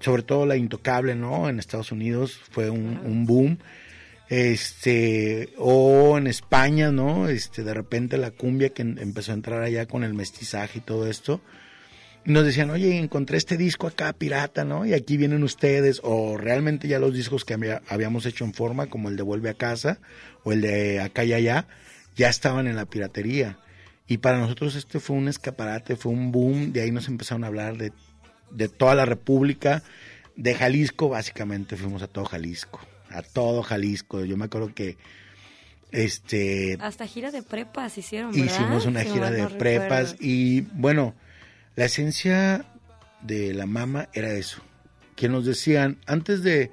sobre 0.00 0.22
todo 0.22 0.46
la 0.46 0.56
Intocable, 0.56 1.14
¿no? 1.14 1.48
En 1.48 1.58
Estados 1.58 1.92
Unidos 1.92 2.38
fue 2.50 2.70
un, 2.70 3.00
un 3.04 3.26
boom. 3.26 3.58
Este, 4.28 5.52
o 5.58 6.16
en 6.16 6.26
España, 6.26 6.90
¿no? 6.90 7.28
Este, 7.28 7.64
de 7.64 7.74
repente 7.74 8.16
la 8.16 8.30
cumbia 8.30 8.70
que 8.70 8.82
empezó 8.82 9.32
a 9.32 9.34
entrar 9.34 9.62
allá 9.62 9.86
con 9.86 10.04
el 10.04 10.14
mestizaje 10.14 10.78
y 10.78 10.82
todo 10.82 11.06
esto. 11.06 11.42
Y 12.24 12.30
nos 12.30 12.44
decían, 12.44 12.70
oye, 12.70 12.96
encontré 12.98 13.36
este 13.36 13.56
disco 13.56 13.86
acá 13.88 14.12
pirata, 14.12 14.64
¿no? 14.64 14.86
Y 14.86 14.94
aquí 14.94 15.16
vienen 15.16 15.42
ustedes, 15.42 16.00
o 16.04 16.36
realmente 16.36 16.86
ya 16.86 16.98
los 17.00 17.12
discos 17.14 17.44
que 17.44 17.54
había- 17.54 17.82
habíamos 17.88 18.26
hecho 18.26 18.44
en 18.44 18.54
forma, 18.54 18.86
como 18.86 19.08
el 19.08 19.16
de 19.16 19.22
Vuelve 19.24 19.50
a 19.50 19.54
Casa, 19.54 19.98
o 20.44 20.52
el 20.52 20.60
de 20.60 21.00
Acá 21.00 21.24
y 21.24 21.32
Allá, 21.32 21.66
ya 22.16 22.28
estaban 22.28 22.68
en 22.68 22.76
la 22.76 22.86
piratería. 22.86 23.58
Y 24.06 24.18
para 24.18 24.38
nosotros 24.38 24.76
este 24.76 25.00
fue 25.00 25.16
un 25.16 25.26
escaparate, 25.28 25.96
fue 25.96 26.12
un 26.12 26.30
boom, 26.30 26.72
de 26.72 26.82
ahí 26.82 26.90
nos 26.92 27.08
empezaron 27.08 27.42
a 27.44 27.48
hablar 27.48 27.76
de, 27.76 27.92
de 28.50 28.68
toda 28.68 28.94
la 28.94 29.04
República, 29.04 29.82
de 30.36 30.54
Jalisco, 30.54 31.08
básicamente 31.08 31.76
fuimos 31.76 32.02
a 32.02 32.06
todo 32.06 32.24
Jalisco, 32.26 32.80
a 33.10 33.22
todo 33.22 33.62
Jalisco. 33.62 34.24
Yo 34.24 34.36
me 34.36 34.44
acuerdo 34.44 34.72
que 34.74 34.96
este 35.90 36.78
Hasta 36.80 37.06
gira 37.06 37.30
de 37.30 37.42
prepas 37.42 37.98
hicieron, 37.98 38.32
¿verdad? 38.32 38.46
Hicimos 38.46 38.86
una 38.86 39.02
Si 39.02 39.10
gira 39.10 39.30
de 39.30 39.46
prepas 39.48 40.16
y 40.20 40.62
bueno, 40.72 41.14
la 41.76 41.86
esencia 41.86 42.64
de 43.22 43.54
la 43.54 43.66
mama 43.66 44.08
era 44.12 44.32
eso. 44.32 44.62
Que 45.16 45.28
nos 45.28 45.44
decían, 45.44 45.98
antes 46.06 46.42
de, 46.42 46.70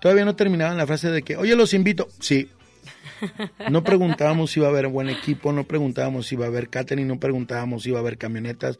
todavía 0.00 0.24
no 0.24 0.36
terminaban 0.36 0.76
la 0.76 0.86
frase 0.86 1.10
de 1.10 1.22
que, 1.22 1.36
oye, 1.36 1.56
los 1.56 1.74
invito. 1.74 2.08
Sí. 2.20 2.50
No 3.70 3.84
preguntábamos 3.84 4.50
si 4.50 4.60
iba 4.60 4.66
a 4.66 4.70
haber 4.70 4.88
buen 4.88 5.08
equipo, 5.08 5.52
no 5.52 5.64
preguntábamos 5.64 6.26
si 6.26 6.34
iba 6.34 6.46
a 6.46 6.48
haber 6.48 6.68
catering, 6.68 7.06
no 7.06 7.20
preguntábamos 7.20 7.84
si 7.84 7.90
iba 7.90 7.98
a 7.98 8.02
haber 8.02 8.18
camionetas. 8.18 8.78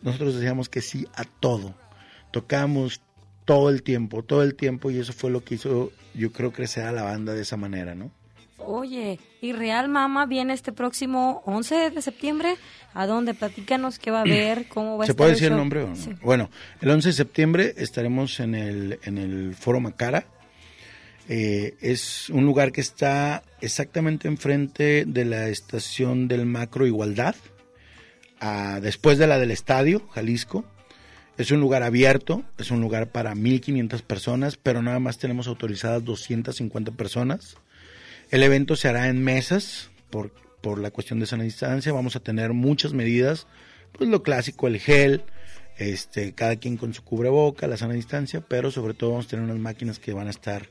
Nosotros 0.00 0.34
decíamos 0.34 0.68
que 0.68 0.80
sí 0.80 1.06
a 1.14 1.24
todo. 1.24 1.74
Tocábamos 2.30 3.02
todo 3.44 3.70
el 3.70 3.82
tiempo, 3.82 4.22
todo 4.22 4.42
el 4.42 4.54
tiempo 4.54 4.90
y 4.90 4.98
eso 4.98 5.12
fue 5.12 5.30
lo 5.30 5.44
que 5.44 5.56
hizo, 5.56 5.92
yo 6.14 6.32
creo, 6.32 6.52
crecer 6.52 6.84
a 6.84 6.92
la 6.92 7.02
banda 7.02 7.34
de 7.34 7.42
esa 7.42 7.56
manera, 7.56 7.94
¿no? 7.94 8.10
Oye, 8.66 9.18
y 9.40 9.52
Real 9.52 9.88
Mama 9.88 10.26
viene 10.26 10.52
este 10.54 10.72
próximo 10.72 11.42
11 11.46 11.90
de 11.90 12.02
septiembre. 12.02 12.56
¿A 12.94 13.06
dónde? 13.06 13.34
Platícanos 13.34 13.98
qué 13.98 14.10
va 14.10 14.18
a 14.20 14.22
haber, 14.22 14.68
cómo 14.68 14.96
va 14.98 15.04
a 15.04 15.06
¿Se 15.06 15.12
estar 15.12 15.16
puede 15.16 15.30
decir 15.32 15.48
el 15.50 15.56
nombre 15.56 15.82
o 15.82 15.88
no? 15.88 15.96
Sí. 15.96 16.10
Bueno, 16.22 16.50
el 16.80 16.90
11 16.90 17.08
de 17.08 17.12
septiembre 17.12 17.74
estaremos 17.76 18.40
en 18.40 18.54
el, 18.54 18.98
en 19.04 19.18
el 19.18 19.54
Foro 19.54 19.80
Macara. 19.80 20.26
Eh, 21.28 21.74
es 21.80 22.28
un 22.30 22.44
lugar 22.44 22.70
que 22.72 22.82
está 22.82 23.42
exactamente 23.62 24.28
enfrente 24.28 25.04
de 25.06 25.24
la 25.24 25.48
estación 25.48 26.28
del 26.28 26.44
Macro 26.44 26.86
Igualdad, 26.86 27.34
a- 28.40 28.80
después 28.80 29.16
de 29.18 29.26
la 29.26 29.38
del 29.38 29.50
Estadio, 29.50 30.06
Jalisco. 30.10 30.64
Es 31.38 31.50
un 31.50 31.58
lugar 31.60 31.82
abierto, 31.82 32.44
es 32.58 32.70
un 32.70 32.80
lugar 32.80 33.08
para 33.08 33.34
1.500 33.34 34.02
personas, 34.02 34.56
pero 34.56 34.82
nada 34.82 35.00
más 35.00 35.18
tenemos 35.18 35.48
autorizadas 35.48 36.04
250 36.04 36.92
personas. 36.92 37.56
El 38.30 38.42
evento 38.42 38.76
se 38.76 38.88
hará 38.88 39.08
en 39.08 39.22
mesas 39.22 39.90
por, 40.10 40.30
por 40.60 40.78
la 40.78 40.90
cuestión 40.90 41.20
de 41.20 41.26
sana 41.26 41.44
distancia. 41.44 41.92
Vamos 41.92 42.16
a 42.16 42.20
tener 42.20 42.52
muchas 42.52 42.92
medidas, 42.92 43.46
pues 43.92 44.08
lo 44.10 44.22
clásico, 44.22 44.66
el 44.66 44.78
gel, 44.80 45.22
este, 45.78 46.32
cada 46.32 46.56
quien 46.56 46.76
con 46.76 46.94
su 46.94 47.02
cubreboca, 47.04 47.66
la 47.66 47.76
sana 47.76 47.94
distancia, 47.94 48.40
pero 48.40 48.70
sobre 48.70 48.94
todo 48.94 49.10
vamos 49.10 49.26
a 49.26 49.30
tener 49.30 49.44
unas 49.44 49.58
máquinas 49.58 49.98
que 49.98 50.12
van 50.12 50.26
a 50.28 50.30
estar 50.30 50.68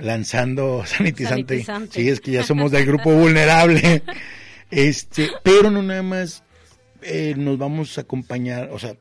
lanzando 0.00 0.84
sanitizante. 0.86 1.62
Sanitizante. 1.62 2.00
Sí, 2.02 2.08
es 2.08 2.20
que 2.20 2.30
ya 2.32 2.42
somos 2.44 2.70
del 2.70 2.86
grupo 2.86 3.10
vulnerable. 3.12 4.02
Este, 4.74 5.28
pero 5.42 5.70
no 5.70 5.82
nada 5.82 6.02
más 6.02 6.44
eh, 7.02 7.34
nos 7.36 7.58
vamos 7.58 7.98
a 7.98 8.00
acompañar, 8.00 8.70
o 8.72 8.78
sea, 8.78 8.96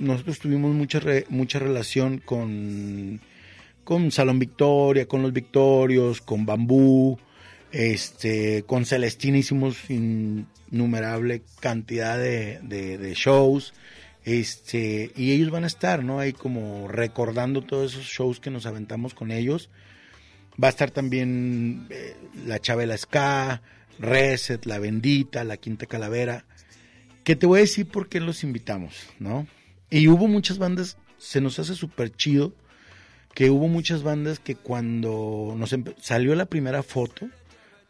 nosotros 0.00 0.40
tuvimos 0.40 0.74
mucha 0.74 0.98
re- 0.98 1.26
mucha 1.28 1.60
relación 1.60 2.18
con 2.18 3.20
con 3.84 4.10
Salón 4.10 4.38
Victoria, 4.38 5.06
con 5.06 5.22
los 5.22 5.32
Victorios, 5.32 6.20
con 6.20 6.46
Bambú, 6.46 7.18
este, 7.72 8.64
con 8.64 8.84
Celestina 8.84 9.38
hicimos 9.38 9.78
innumerable 9.88 11.42
cantidad 11.60 12.18
de, 12.18 13.12
shows, 13.16 13.72
este, 14.24 15.10
y 15.16 15.32
ellos 15.32 15.50
van 15.50 15.64
a 15.64 15.68
estar, 15.68 16.04
¿no? 16.04 16.20
Ahí 16.20 16.32
como 16.32 16.86
recordando 16.88 17.62
todos 17.62 17.94
esos 17.94 18.04
shows 18.04 18.40
que 18.40 18.50
nos 18.50 18.66
aventamos 18.66 19.14
con 19.14 19.30
ellos. 19.30 19.70
Va 20.62 20.68
a 20.68 20.70
estar 20.70 20.90
también 20.90 21.86
eh, 21.88 22.14
la 22.46 22.58
Chabela 22.60 22.96
Ska, 22.96 23.62
Reset, 23.98 24.64
La 24.66 24.78
Bendita, 24.78 25.44
La 25.44 25.56
Quinta 25.56 25.86
Calavera, 25.86 26.44
que 27.24 27.36
te 27.36 27.46
voy 27.46 27.58
a 27.58 27.62
decir 27.62 27.86
por 27.86 28.08
qué 28.08 28.20
los 28.20 28.44
invitamos, 28.44 29.06
¿no? 29.18 29.46
Y 29.90 30.08
hubo 30.08 30.28
muchas 30.28 30.58
bandas, 30.58 30.98
se 31.18 31.40
nos 31.40 31.58
hace 31.58 31.74
súper 31.74 32.14
chido, 32.14 32.52
que 33.34 33.50
hubo 33.50 33.68
muchas 33.68 34.02
bandas 34.02 34.38
que 34.38 34.54
cuando 34.56 35.54
nos 35.56 35.74
salió 36.00 36.34
la 36.34 36.46
primera 36.46 36.82
foto, 36.82 37.28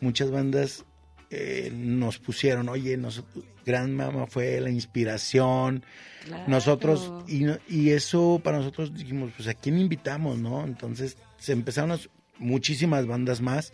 muchas 0.01 0.31
bandas 0.31 0.85
eh, 1.31 1.71
nos 1.75 2.19
pusieron, 2.19 2.69
oye, 2.69 2.97
nos, 2.97 3.25
Gran 3.65 3.95
Mama 3.95 4.27
fue 4.27 4.61
la 4.61 4.71
inspiración, 4.71 5.85
Claro. 6.25 6.45
nosotros, 6.47 7.13
y, 7.27 7.47
y 7.69 7.91
eso 7.91 8.41
para 8.45 8.59
nosotros 8.59 8.95
dijimos, 8.95 9.33
pues 9.37 9.49
a 9.49 9.55
quién 9.55 9.77
invitamos, 9.79 10.39
¿no? 10.39 10.65
Entonces 10.65 11.17
se 11.39 11.53
empezaron 11.53 11.99
muchísimas 12.39 13.07
bandas 13.07 13.41
más, 13.41 13.73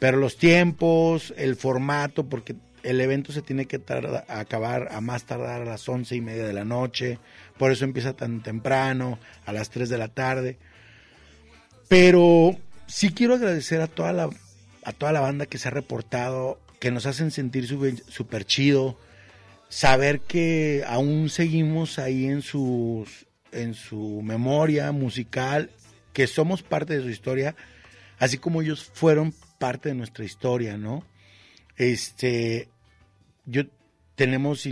pero 0.00 0.16
los 0.18 0.36
tiempos, 0.36 1.32
el 1.36 1.54
formato, 1.54 2.24
porque 2.28 2.56
el 2.82 3.00
evento 3.00 3.32
se 3.32 3.40
tiene 3.42 3.66
que 3.66 3.78
tarda- 3.78 4.24
acabar 4.28 4.88
a 4.90 5.00
más 5.00 5.24
tardar 5.24 5.62
a 5.62 5.64
las 5.64 5.88
once 5.88 6.16
y 6.16 6.20
media 6.20 6.44
de 6.44 6.52
la 6.52 6.64
noche, 6.64 7.18
por 7.56 7.70
eso 7.70 7.84
empieza 7.84 8.14
tan 8.14 8.42
temprano, 8.42 9.18
a 9.44 9.52
las 9.52 9.70
3 9.70 9.88
de 9.88 9.98
la 9.98 10.08
tarde. 10.08 10.58
Pero 11.88 12.56
sí 12.86 13.10
quiero 13.10 13.34
agradecer 13.34 13.80
a 13.80 13.86
toda 13.86 14.12
la, 14.12 14.30
a 14.84 14.92
toda 14.92 15.12
la 15.12 15.20
banda 15.20 15.46
que 15.46 15.58
se 15.58 15.68
ha 15.68 15.70
reportado, 15.70 16.60
que 16.80 16.90
nos 16.90 17.06
hacen 17.06 17.30
sentir 17.30 17.66
súper 17.66 18.44
chido, 18.44 18.98
saber 19.68 20.20
que 20.20 20.84
aún 20.86 21.28
seguimos 21.28 21.98
ahí 21.98 22.26
en 22.26 22.42
sus 22.42 23.26
en 23.52 23.74
su 23.74 24.20
memoria 24.22 24.92
musical, 24.92 25.70
que 26.12 26.26
somos 26.26 26.62
parte 26.62 26.96
de 26.96 27.02
su 27.02 27.08
historia, 27.08 27.56
así 28.18 28.38
como 28.38 28.62
ellos 28.62 28.84
fueron 28.92 29.32
parte 29.58 29.88
de 29.88 29.94
nuestra 29.94 30.24
historia, 30.24 30.76
¿no? 30.76 31.04
Este, 31.76 32.68
yo 33.46 33.62
tenemos 34.14 34.68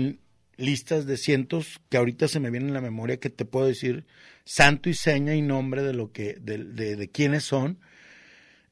listas 0.57 1.07
de 1.07 1.17
cientos 1.17 1.81
que 1.89 1.97
ahorita 1.97 2.29
se 2.29 2.41
me 2.41 2.51
vienen 2.51 2.69
en 2.69 2.75
la 2.75 2.81
memoria 2.81 3.19
que 3.19 3.31
te 3.31 3.45
puedo 3.45 3.67
decir 3.67 4.05
santo 4.45 4.89
y 4.89 4.95
seña 4.95 5.35
y 5.35 5.43
nombre 5.43 5.83
de 5.83 5.95
lo 5.95 6.13
que 6.13 6.35
de, 6.41 6.59
de, 6.65 6.97
de 6.97 7.41
son. 7.41 7.79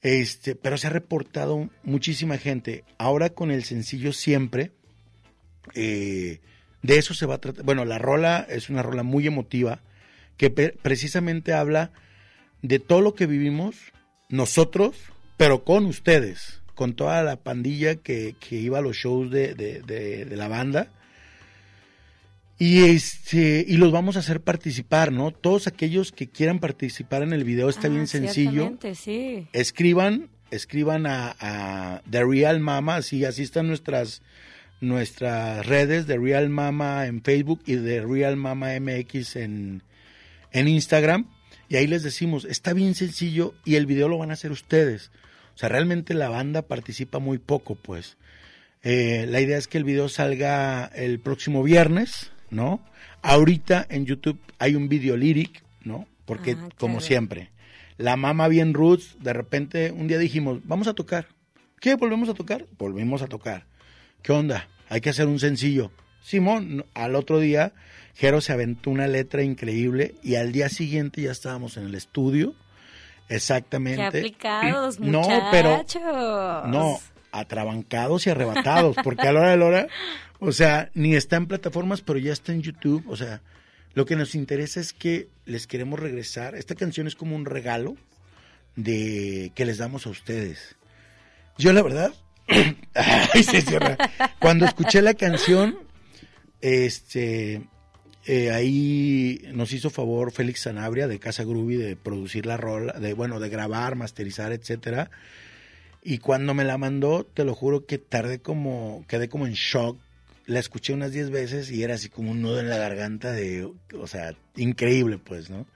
Este 0.02 0.54
pero 0.56 0.76
se 0.78 0.88
ha 0.88 0.90
reportado 0.90 1.70
muchísima 1.84 2.36
gente. 2.38 2.84
Ahora 2.98 3.30
con 3.30 3.50
el 3.50 3.64
sencillo 3.64 4.12
siempre 4.12 4.72
eh, 5.74 6.40
de 6.82 6.98
eso 6.98 7.14
se 7.14 7.26
va 7.26 7.36
a 7.36 7.40
tratar 7.40 7.64
bueno 7.64 7.84
la 7.84 7.98
rola 7.98 8.44
es 8.48 8.68
una 8.68 8.82
rola 8.82 9.02
muy 9.04 9.26
emotiva 9.26 9.80
que 10.36 10.50
precisamente 10.50 11.52
habla 11.52 11.92
de 12.62 12.78
todo 12.80 13.00
lo 13.00 13.14
que 13.14 13.26
vivimos 13.26 13.76
nosotros 14.28 14.96
pero 15.36 15.62
con 15.64 15.86
ustedes 15.86 16.60
con 16.74 16.94
toda 16.94 17.22
la 17.22 17.36
pandilla 17.36 17.94
que, 17.94 18.34
que 18.40 18.56
iba 18.56 18.78
a 18.78 18.82
los 18.82 18.96
shows 18.96 19.30
de- 19.30 19.54
de- 19.54 20.24
de 20.24 20.36
la 20.36 20.48
banda 20.48 20.88
y 22.64 22.84
este 22.84 23.64
y 23.66 23.76
los 23.76 23.90
vamos 23.90 24.14
a 24.14 24.20
hacer 24.20 24.40
participar, 24.40 25.10
¿no? 25.10 25.32
Todos 25.32 25.66
aquellos 25.66 26.12
que 26.12 26.28
quieran 26.28 26.60
participar 26.60 27.24
en 27.24 27.32
el 27.32 27.42
video 27.42 27.68
está 27.68 27.88
Ah, 27.88 27.90
bien 27.90 28.06
sencillo. 28.06 28.68
ciertamente, 28.78 28.94
sí. 28.94 29.48
Escriban, 29.52 30.28
escriban 30.52 31.06
a, 31.06 31.34
a 31.40 32.02
The 32.08 32.24
Real 32.24 32.60
Mama, 32.60 32.94
así, 32.94 33.24
así 33.24 33.42
están 33.42 33.66
nuestras 33.66 34.22
nuestras 34.80 35.66
redes 35.66 36.06
de 36.06 36.18
Real 36.18 36.50
Mama 36.50 37.06
en 37.06 37.20
Facebook 37.22 37.62
y 37.66 37.74
de 37.74 38.00
Real 38.00 38.36
Mama 38.36 38.78
MX 38.78 39.34
en, 39.36 39.82
en 40.52 40.68
Instagram. 40.68 41.26
Y 41.68 41.74
ahí 41.76 41.88
les 41.88 42.04
decimos, 42.04 42.44
está 42.44 42.74
bien 42.74 42.94
sencillo 42.94 43.54
y 43.64 43.74
el 43.74 43.86
video 43.86 44.06
lo 44.08 44.18
van 44.18 44.30
a 44.30 44.34
hacer 44.34 44.52
ustedes. 44.52 45.10
O 45.56 45.58
sea, 45.58 45.68
realmente 45.68 46.14
la 46.14 46.28
banda 46.28 46.62
participa 46.62 47.18
muy 47.18 47.38
poco, 47.38 47.74
pues. 47.74 48.16
Eh, 48.84 49.26
la 49.28 49.40
idea 49.40 49.58
es 49.58 49.66
que 49.66 49.78
el 49.78 49.84
video 49.84 50.08
salga 50.08 50.86
el 50.94 51.18
próximo 51.18 51.62
viernes, 51.64 52.30
¿no? 52.52 52.80
Ahorita 53.22 53.84
en 53.90 54.06
YouTube 54.06 54.38
hay 54.60 54.76
un 54.76 54.88
video 54.88 55.16
lyric, 55.16 55.62
¿no? 55.82 56.06
Porque, 56.24 56.52
Ah, 56.52 56.68
como 56.78 56.94
claro. 56.98 57.06
siempre, 57.06 57.50
la 57.98 58.16
mama 58.16 58.46
bien 58.48 58.74
roots, 58.74 59.16
de 59.20 59.32
repente 59.32 59.90
un 59.90 60.06
día 60.06 60.18
dijimos, 60.18 60.60
vamos 60.64 60.86
a 60.86 60.94
tocar. 60.94 61.26
¿Qué? 61.80 61.96
¿Volvemos 61.96 62.28
a 62.28 62.34
tocar? 62.34 62.66
Volvimos 62.78 63.22
a 63.22 63.26
tocar. 63.26 63.66
¿Qué 64.22 64.30
onda? 64.32 64.68
Hay 64.88 65.00
que 65.00 65.10
hacer 65.10 65.26
un 65.26 65.40
sencillo. 65.40 65.90
Simón, 66.22 66.84
al 66.94 67.16
otro 67.16 67.40
día, 67.40 67.72
Jero 68.14 68.40
se 68.40 68.52
aventó 68.52 68.90
una 68.90 69.08
letra 69.08 69.42
increíble 69.42 70.14
y 70.22 70.36
al 70.36 70.52
día 70.52 70.68
siguiente 70.68 71.22
ya 71.22 71.32
estábamos 71.32 71.76
en 71.76 71.86
el 71.86 71.94
estudio. 71.96 72.54
Exactamente. 73.28 73.96
Qué 74.10 74.18
aplicados, 74.18 75.00
No, 75.00 75.20
muchachos. 75.22 75.48
pero 75.50 75.84
no, 76.68 76.98
atrabancados 77.32 78.26
y 78.26 78.30
arrebatados, 78.30 78.96
porque 79.02 79.28
a 79.28 79.32
la 79.32 79.40
hora 79.40 79.50
de 79.50 79.56
la 79.56 79.64
hora, 79.64 79.88
o 80.38 80.52
sea, 80.52 80.90
ni 80.94 81.14
está 81.14 81.36
en 81.36 81.46
plataformas, 81.46 82.02
pero 82.02 82.18
ya 82.18 82.32
está 82.32 82.52
en 82.52 82.62
YouTube, 82.62 83.04
o 83.08 83.16
sea, 83.16 83.40
lo 83.94 84.06
que 84.06 84.16
nos 84.16 84.34
interesa 84.34 84.80
es 84.80 84.92
que 84.92 85.28
les 85.44 85.66
queremos 85.66 85.98
regresar. 85.98 86.54
Esta 86.54 86.74
canción 86.74 87.06
es 87.06 87.14
como 87.14 87.36
un 87.36 87.44
regalo 87.44 87.96
de 88.76 89.52
que 89.54 89.66
les 89.66 89.78
damos 89.78 90.06
a 90.06 90.10
ustedes. 90.10 90.76
Yo 91.58 91.72
la 91.72 91.82
verdad, 91.82 92.12
ay, 92.94 93.42
se 93.42 93.60
cierra. 93.60 93.98
cuando 94.38 94.64
escuché 94.64 95.02
la 95.02 95.14
canción, 95.14 95.78
este, 96.60 97.62
eh, 98.24 98.50
ahí 98.50 99.42
nos 99.52 99.72
hizo 99.72 99.90
favor 99.90 100.32
Félix 100.32 100.62
Sanabria 100.62 101.08
de 101.08 101.18
Casa 101.18 101.44
Groovy 101.44 101.76
de 101.76 101.96
producir 101.96 102.46
la 102.46 102.56
rola, 102.56 102.94
de 102.94 103.14
bueno, 103.14 103.40
de 103.40 103.48
grabar, 103.48 103.96
masterizar, 103.96 104.52
etcétera. 104.52 105.10
Y 106.02 106.18
cuando 106.18 106.52
me 106.52 106.64
la 106.64 106.78
mandó, 106.78 107.24
te 107.24 107.44
lo 107.44 107.54
juro 107.54 107.86
que 107.86 107.98
tardé 107.98 108.40
como, 108.40 109.04
quedé 109.06 109.28
como 109.28 109.46
en 109.46 109.52
shock. 109.52 109.98
La 110.46 110.58
escuché 110.58 110.92
unas 110.92 111.12
10 111.12 111.30
veces 111.30 111.70
y 111.70 111.84
era 111.84 111.94
así 111.94 112.08
como 112.08 112.32
un 112.32 112.42
nudo 112.42 112.58
en 112.58 112.68
la 112.68 112.76
garganta 112.76 113.30
de, 113.30 113.70
o 113.96 114.06
sea, 114.08 114.34
increíble 114.56 115.18
pues, 115.18 115.48
¿no? 115.48 115.66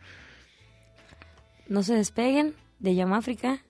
No 1.68 1.84
se 1.84 1.94
despeguen 1.94 2.54
de 2.80 2.94
Yamáfrica. 2.96 3.62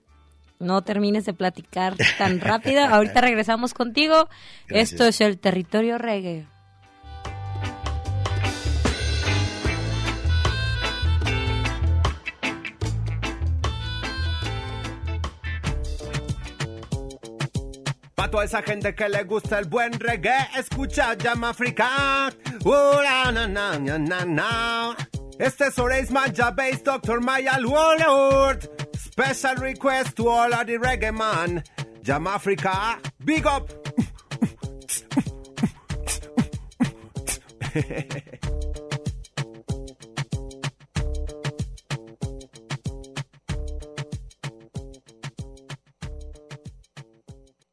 No 0.59 0.81
termines 0.81 1.25
de 1.25 1.33
platicar 1.33 1.95
tan 2.17 2.39
rápido. 2.39 2.83
Ahorita 2.83 3.21
regresamos 3.21 3.75
contigo. 3.75 4.27
Gracias. 4.67 4.93
Esto 4.93 5.05
es 5.05 5.21
el 5.21 5.37
territorio 5.37 5.99
reggae. 5.99 6.47
Pa' 18.17 18.27
toda 18.31 18.45
esa 18.45 18.63
gente 18.63 18.95
que 18.95 19.07
le 19.09 19.23
gusta 19.25 19.59
el 19.59 19.65
buen 19.65 19.93
reggae, 19.93 20.49
escucha 20.57 21.13
Llama 21.13 21.49
Africa. 21.49 22.33
Uh, 22.65 23.03
na, 23.31 23.77
na, 23.77 24.25
na. 24.25 24.95
Este 25.37 25.67
es 25.67 25.77
Oreis 25.77 26.09
Manja 26.09 26.49
Bass, 26.49 26.83
Dr. 26.83 27.21
Maya 27.21 27.59
Warlord. 27.63 28.67
Special 28.97 29.57
request 29.57 30.15
to 30.15 30.29
all 30.29 30.51
of 30.51 30.65
the 30.65 30.79
reggae 30.79 31.13
man. 31.13 31.63
Llama 32.03 32.31
Africa, 32.31 32.97
big 33.23 33.45
up. 33.45 33.71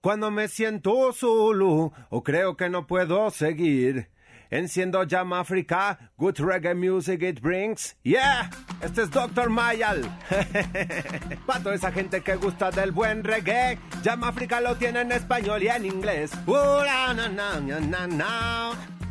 Cuando 0.04 0.30
me 0.30 0.48
siento 0.48 1.14
solo 1.14 1.94
o 2.10 2.22
creo 2.22 2.58
que 2.58 2.68
no 2.68 2.86
puedo 2.86 3.30
seguir, 3.30 4.10
enciendo 4.50 5.02
Llama 5.04 5.40
Africa, 5.40 6.12
good 6.18 6.38
reggae 6.40 6.74
music 6.74 7.22
it 7.22 7.40
brings. 7.40 7.96
Yeah, 8.02 8.50
este 8.82 9.04
es 9.04 9.10
Dr. 9.10 9.48
Mayal. 9.48 10.02
Para 11.46 11.62
toda 11.62 11.74
esa 11.74 11.90
gente 11.90 12.20
que 12.20 12.36
gusta 12.36 12.70
del 12.70 12.92
buen 12.92 13.24
reggae, 13.24 13.78
Llama 14.02 14.28
Africa 14.28 14.60
lo 14.60 14.76
tiene 14.76 15.00
en 15.00 15.12
español 15.12 15.62
y 15.62 15.68
en 15.68 15.86
inglés. 15.86 16.32
Uh, 16.46 16.84
na, 16.84 17.14
na, 17.14 18.06
na. 18.06 19.03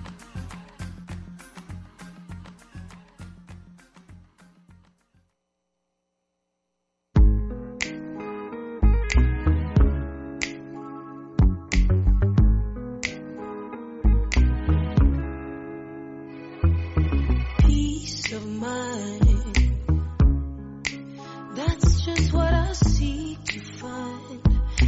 That's 21.55 22.01
just 22.05 22.33
what 22.33 22.53
I 22.53 22.73
seek 22.73 23.43
to 23.45 23.59
find. 23.59 24.41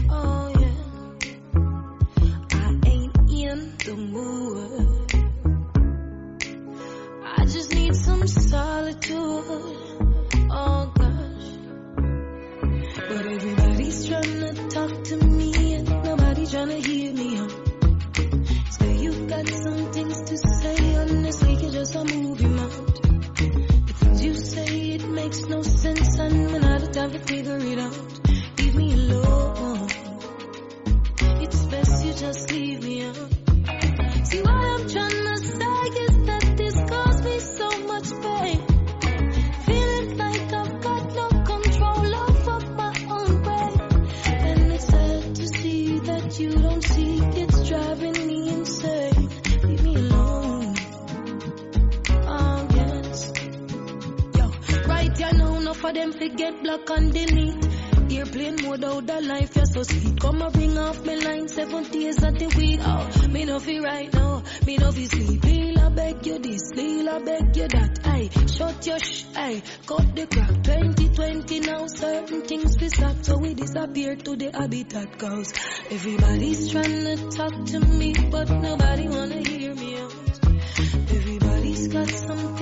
Oh 0.09 0.53
yeah, 0.59 0.81
I 2.51 2.79
ain't 2.85 3.17
in 3.31 3.77
the 3.85 3.95
mood. 3.95 5.11
I 7.23 7.45
just 7.45 7.73
need 7.73 7.95
some 7.95 8.27
solitude. 8.27 9.17
Oh 10.51 10.91
gosh, 10.95 11.47
but 13.09 13.25
everybody's 13.25 14.07
trying 14.07 14.39
to 14.39 14.53
talk 14.69 15.03
to 15.05 15.17
me 15.17 15.73
and 15.73 15.89
nobody's 16.03 16.51
trying 16.51 16.69
to 16.69 16.79
hear 16.87 17.13
me 17.13 17.37
out. 17.37 17.51
Say 18.71 18.97
you've 18.97 19.27
got 19.27 19.47
some 19.47 19.91
things 19.91 20.21
to 20.23 20.37
makes 25.25 25.45
no 25.47 25.61
sense, 25.63 26.19
and 26.19 26.51
when 26.51 26.63
out 26.63 26.83
of 26.83 26.91
time 26.91 27.09
to 27.09 27.17
figure 27.17 27.57
it 27.57 27.79
out. 27.79 28.29
Leave 28.59 28.75
me 28.75 28.93
alone. 28.93 29.87
It's 31.41 31.65
best 31.65 32.05
you 32.05 32.13
just 32.13 32.51
leave 32.51 32.83
me 32.83 33.05
out. 33.05 33.15
See 34.27 34.41
what 34.43 34.53
I'm 34.53 34.87
trying 34.87 35.25
to 35.29 35.37
say 35.37 35.79
is 36.05 36.15
that 36.29 36.53
this 36.57 36.75
caused 36.91 37.23
me 37.23 37.39
so 37.39 37.69
much 37.87 38.09
pain. 38.21 38.74
Of 55.85 55.93
them 55.93 56.11
forget 56.13 56.63
black 56.63 56.89
underneath. 56.89 58.11
Airplane 58.11 58.55
mode 58.61 58.83
out 58.83 59.07
the 59.07 59.19
life, 59.21 59.55
you're 59.55 59.65
so 59.65 59.83
sweet. 59.83 60.19
Come 60.19 60.41
and 60.41 60.53
bring 60.53 60.77
off 60.77 61.03
my 61.05 61.15
line, 61.15 61.47
seven 61.47 61.83
days 61.91 62.23
at 62.23 62.37
the 62.37 62.47
week. 62.57 62.79
Oh, 62.83 63.27
me 63.29 63.45
no 63.45 63.59
feel 63.59 63.83
right 63.83 64.13
now, 64.13 64.43
me 64.65 64.77
no 64.77 64.91
feel 64.91 65.09
sleep. 65.09 65.43
Lil, 65.43 65.79
I 65.79 65.89
beg 65.89 66.25
you 66.25 66.37
this, 66.39 66.71
Lil, 66.75 67.09
I 67.09 67.19
beg 67.19 67.55
you 67.57 67.67
that. 67.67 67.99
Aye, 68.05 68.29
shut 68.47 68.85
your 68.85 68.99
sh, 68.99 69.25
aye, 69.35 69.61
cut 69.87 70.15
the 70.15 70.27
crap. 70.27 70.63
2020 70.63 71.59
now, 71.61 71.87
certain 71.87 72.41
things 72.43 72.77
we 72.79 72.89
stop, 72.89 73.15
so 73.23 73.37
we 73.37 73.53
disappear 73.55 74.15
to 74.15 74.35
the 74.35 74.51
habitat. 74.51 75.17
Cause 75.17 75.53
everybody's 75.89 76.71
trying 76.71 77.03
to 77.05 77.29
talk 77.29 77.65
to 77.65 77.79
me, 77.79 78.13
but 78.29 78.49
nobody 78.49 79.07
wanna 79.07 79.41
hear 79.49 79.73
me 79.73 79.97
out. 79.97 80.13
Everybody's 81.09 81.87
got 81.87 82.09
some 82.09 82.55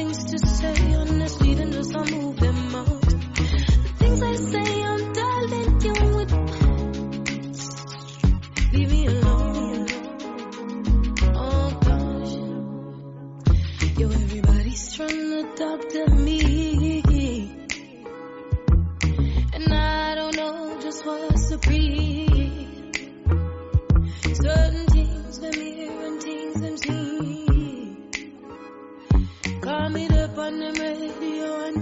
to 15.73 15.79
talk 15.79 15.89
to 15.89 16.15
me. 16.15 17.01
And 19.53 19.73
I 19.73 20.15
don't 20.15 20.35
know 20.35 20.79
just 20.81 21.05
what's 21.05 21.47
supreme. 21.47 22.91
Certain 24.33 24.85
things 24.87 25.39
hear 25.75 25.91
and 25.91 26.21
things 26.21 26.63
see. 26.77 27.97
Call 29.61 29.89
me 29.89 30.07
up 30.07 30.37
on 30.37 30.59
the 30.59 30.71
radio 30.79 31.72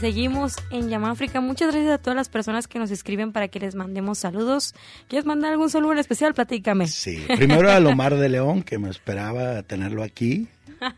Seguimos 0.00 0.54
en 0.70 0.88
Yamáfrica. 0.88 1.40
Muchas 1.40 1.72
gracias 1.72 1.92
a 1.94 1.98
todas 1.98 2.14
las 2.14 2.28
personas 2.28 2.68
que 2.68 2.78
nos 2.78 2.92
escriben 2.92 3.32
para 3.32 3.48
que 3.48 3.58
les 3.58 3.74
mandemos 3.74 4.18
saludos. 4.18 4.72
¿Quieres 5.08 5.26
mandar 5.26 5.50
algún 5.50 5.70
saludo 5.70 5.92
en 5.92 5.98
especial? 5.98 6.34
Platícame. 6.34 6.86
Sí, 6.86 7.24
primero 7.36 7.68
a 7.68 7.80
Lomar 7.80 8.16
de 8.16 8.28
León, 8.28 8.62
que 8.62 8.78
me 8.78 8.90
esperaba 8.90 9.60
tenerlo 9.64 10.04
aquí 10.04 10.46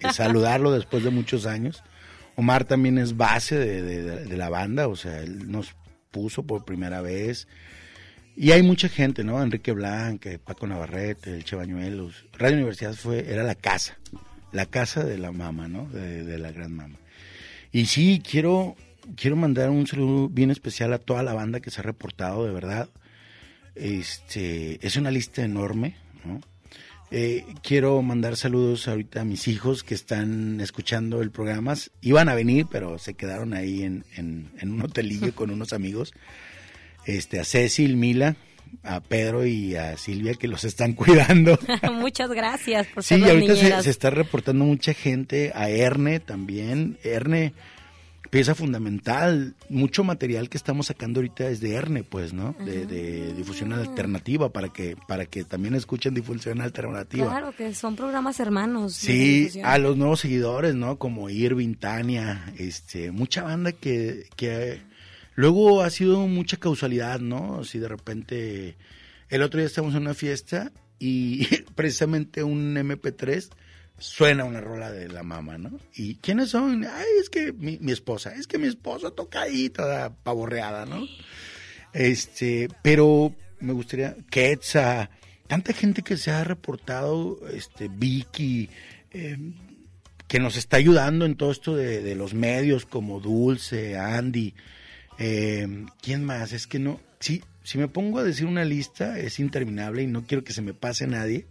y 0.00 0.12
saludarlo 0.12 0.70
después 0.70 1.02
de 1.02 1.08
muchos 1.08 1.46
años. 1.46 1.82
Omar 2.36 2.64
también 2.64 2.98
es 2.98 3.16
base 3.16 3.56
de, 3.56 4.36
la 4.36 4.50
banda, 4.50 4.86
o 4.86 4.96
sea, 4.96 5.20
él 5.20 5.50
nos 5.50 5.74
puso 6.10 6.42
por 6.42 6.66
primera 6.66 7.00
vez. 7.00 7.48
Y 8.36 8.50
hay 8.50 8.62
mucha 8.62 8.90
gente, 8.90 9.24
¿no? 9.24 9.42
Enrique 9.42 9.72
Blanca, 9.72 10.28
Paco 10.44 10.66
Navarrete, 10.66 11.34
el 11.34 11.44
Che 11.44 11.56
Bañuelos. 11.56 12.26
Radio 12.34 12.56
Universidad 12.56 12.92
fue, 12.92 13.32
era 13.32 13.44
la 13.44 13.54
casa, 13.54 13.98
la 14.52 14.66
casa 14.66 15.04
de 15.04 15.16
la 15.16 15.32
mama, 15.32 15.68
¿no? 15.68 15.86
De, 15.86 16.22
de 16.22 16.38
la 16.38 16.52
gran 16.52 16.74
mama. 16.74 16.98
Y 17.72 17.86
sí, 17.86 18.20
quiero, 18.28 18.76
quiero 19.16 19.36
mandar 19.36 19.70
un 19.70 19.86
saludo 19.86 20.28
bien 20.28 20.50
especial 20.50 20.92
a 20.92 20.98
toda 20.98 21.22
la 21.22 21.34
banda 21.34 21.60
que 21.60 21.70
se 21.70 21.80
ha 21.80 21.84
reportado, 21.84 22.44
de 22.46 22.52
verdad. 22.52 22.88
Este, 23.74 24.84
es 24.86 24.96
una 24.96 25.10
lista 25.10 25.42
enorme, 25.42 25.96
¿no? 26.24 26.40
Eh, 27.12 27.44
quiero 27.62 28.00
mandar 28.02 28.36
saludos 28.36 28.86
ahorita 28.86 29.22
a 29.22 29.24
mis 29.24 29.48
hijos 29.48 29.82
que 29.82 29.94
están 29.94 30.60
escuchando 30.60 31.22
el 31.22 31.32
programa. 31.32 31.74
Iban 32.02 32.28
a 32.28 32.34
venir, 32.34 32.66
pero 32.70 32.98
se 32.98 33.14
quedaron 33.14 33.52
ahí 33.52 33.82
en, 33.82 34.04
en, 34.16 34.50
en 34.58 34.70
un 34.70 34.82
hotelillo 34.82 35.34
con 35.34 35.50
unos 35.50 35.72
amigos. 35.72 36.12
Este, 37.06 37.40
a 37.40 37.44
Cecil, 37.44 37.96
Mila, 37.96 38.36
a 38.84 39.00
Pedro 39.00 39.44
y 39.44 39.74
a 39.74 39.96
Silvia 39.96 40.34
que 40.34 40.46
los 40.46 40.62
están 40.64 40.92
cuidando. 40.92 41.58
Muchas 41.92 42.30
gracias 42.30 42.86
por 42.86 43.02
ser 43.02 43.18
Sí, 43.18 43.28
ahorita 43.28 43.56
se, 43.56 43.82
se 43.82 43.90
está 43.90 44.10
reportando 44.10 44.64
mucha 44.64 44.94
gente, 44.94 45.50
a 45.54 45.68
Erne 45.68 46.20
también. 46.20 46.98
Erne, 47.02 47.54
pieza 48.30 48.54
fundamental, 48.54 49.54
mucho 49.68 50.04
material 50.04 50.48
que 50.48 50.56
estamos 50.56 50.86
sacando 50.86 51.18
ahorita 51.18 51.48
es 51.48 51.60
de 51.60 51.74
Erne, 51.74 52.04
pues, 52.04 52.32
¿no? 52.32 52.54
De, 52.64 52.86
de 52.86 53.34
difusión 53.34 53.72
alternativa, 53.72 54.52
para 54.52 54.68
que, 54.68 54.96
para 55.08 55.26
que 55.26 55.42
también 55.42 55.74
escuchen 55.74 56.14
difusión 56.14 56.60
alternativa. 56.60 57.26
Claro, 57.26 57.52
que 57.52 57.74
son 57.74 57.96
programas 57.96 58.38
hermanos. 58.38 58.94
Sí, 58.94 59.50
a 59.64 59.78
los 59.78 59.96
nuevos 59.96 60.20
seguidores, 60.20 60.76
¿no? 60.76 60.96
Como 60.96 61.28
Irving, 61.28 61.74
Tania, 61.74 62.52
este, 62.56 63.10
mucha 63.10 63.42
banda 63.42 63.72
que, 63.72 64.28
que 64.36 64.80
luego 65.34 65.82
ha 65.82 65.90
sido 65.90 66.26
mucha 66.28 66.56
causalidad, 66.56 67.18
¿no? 67.18 67.64
Si 67.64 67.80
de 67.80 67.88
repente, 67.88 68.76
el 69.28 69.42
otro 69.42 69.58
día 69.58 69.66
estamos 69.66 69.94
en 69.96 70.02
una 70.02 70.14
fiesta 70.14 70.70
y 71.00 71.46
precisamente 71.74 72.44
un 72.44 72.76
MP3 72.76 73.50
suena 74.00 74.44
una 74.44 74.60
rola 74.60 74.90
de 74.90 75.08
la 75.08 75.22
mamá, 75.22 75.58
¿no? 75.58 75.78
¿Y 75.94 76.16
quiénes 76.16 76.50
son? 76.50 76.84
Ay, 76.84 77.06
es 77.20 77.30
que 77.30 77.52
mi, 77.52 77.78
esposa, 77.92 78.34
es 78.34 78.46
que 78.46 78.58
mi 78.58 78.66
esposo 78.66 79.12
toca 79.12 79.42
ahí 79.42 79.70
toda 79.70 80.12
pavorreada, 80.14 80.86
¿no? 80.86 81.06
Este, 81.92 82.68
pero 82.82 83.34
me 83.60 83.72
gustaría, 83.72 84.16
Quetza, 84.30 85.10
tanta 85.46 85.72
gente 85.72 86.02
que 86.02 86.16
se 86.16 86.30
ha 86.30 86.42
reportado, 86.42 87.38
este, 87.52 87.88
Vicky, 87.88 88.70
eh, 89.12 89.36
que 90.26 90.38
nos 90.40 90.56
está 90.56 90.78
ayudando 90.78 91.26
en 91.26 91.36
todo 91.36 91.50
esto 91.50 91.76
de, 91.76 92.14
los 92.14 92.34
medios 92.34 92.86
como 92.86 93.20
Dulce, 93.20 93.98
Andy, 93.98 94.54
eh, 95.18 95.86
¿quién 96.00 96.24
más? 96.24 96.52
Es 96.52 96.66
que 96.66 96.78
no, 96.78 97.00
sí, 97.18 97.42
si 97.62 97.78
me 97.78 97.88
pongo 97.88 98.18
a 98.18 98.24
decir 98.24 98.46
una 98.46 98.64
lista 98.64 99.18
es 99.18 99.38
interminable 99.38 100.02
y 100.02 100.06
no 100.06 100.24
quiero 100.24 100.42
que 100.42 100.52
se 100.52 100.62
me 100.62 100.72
pase 100.74 101.06
nadie. 101.06 101.46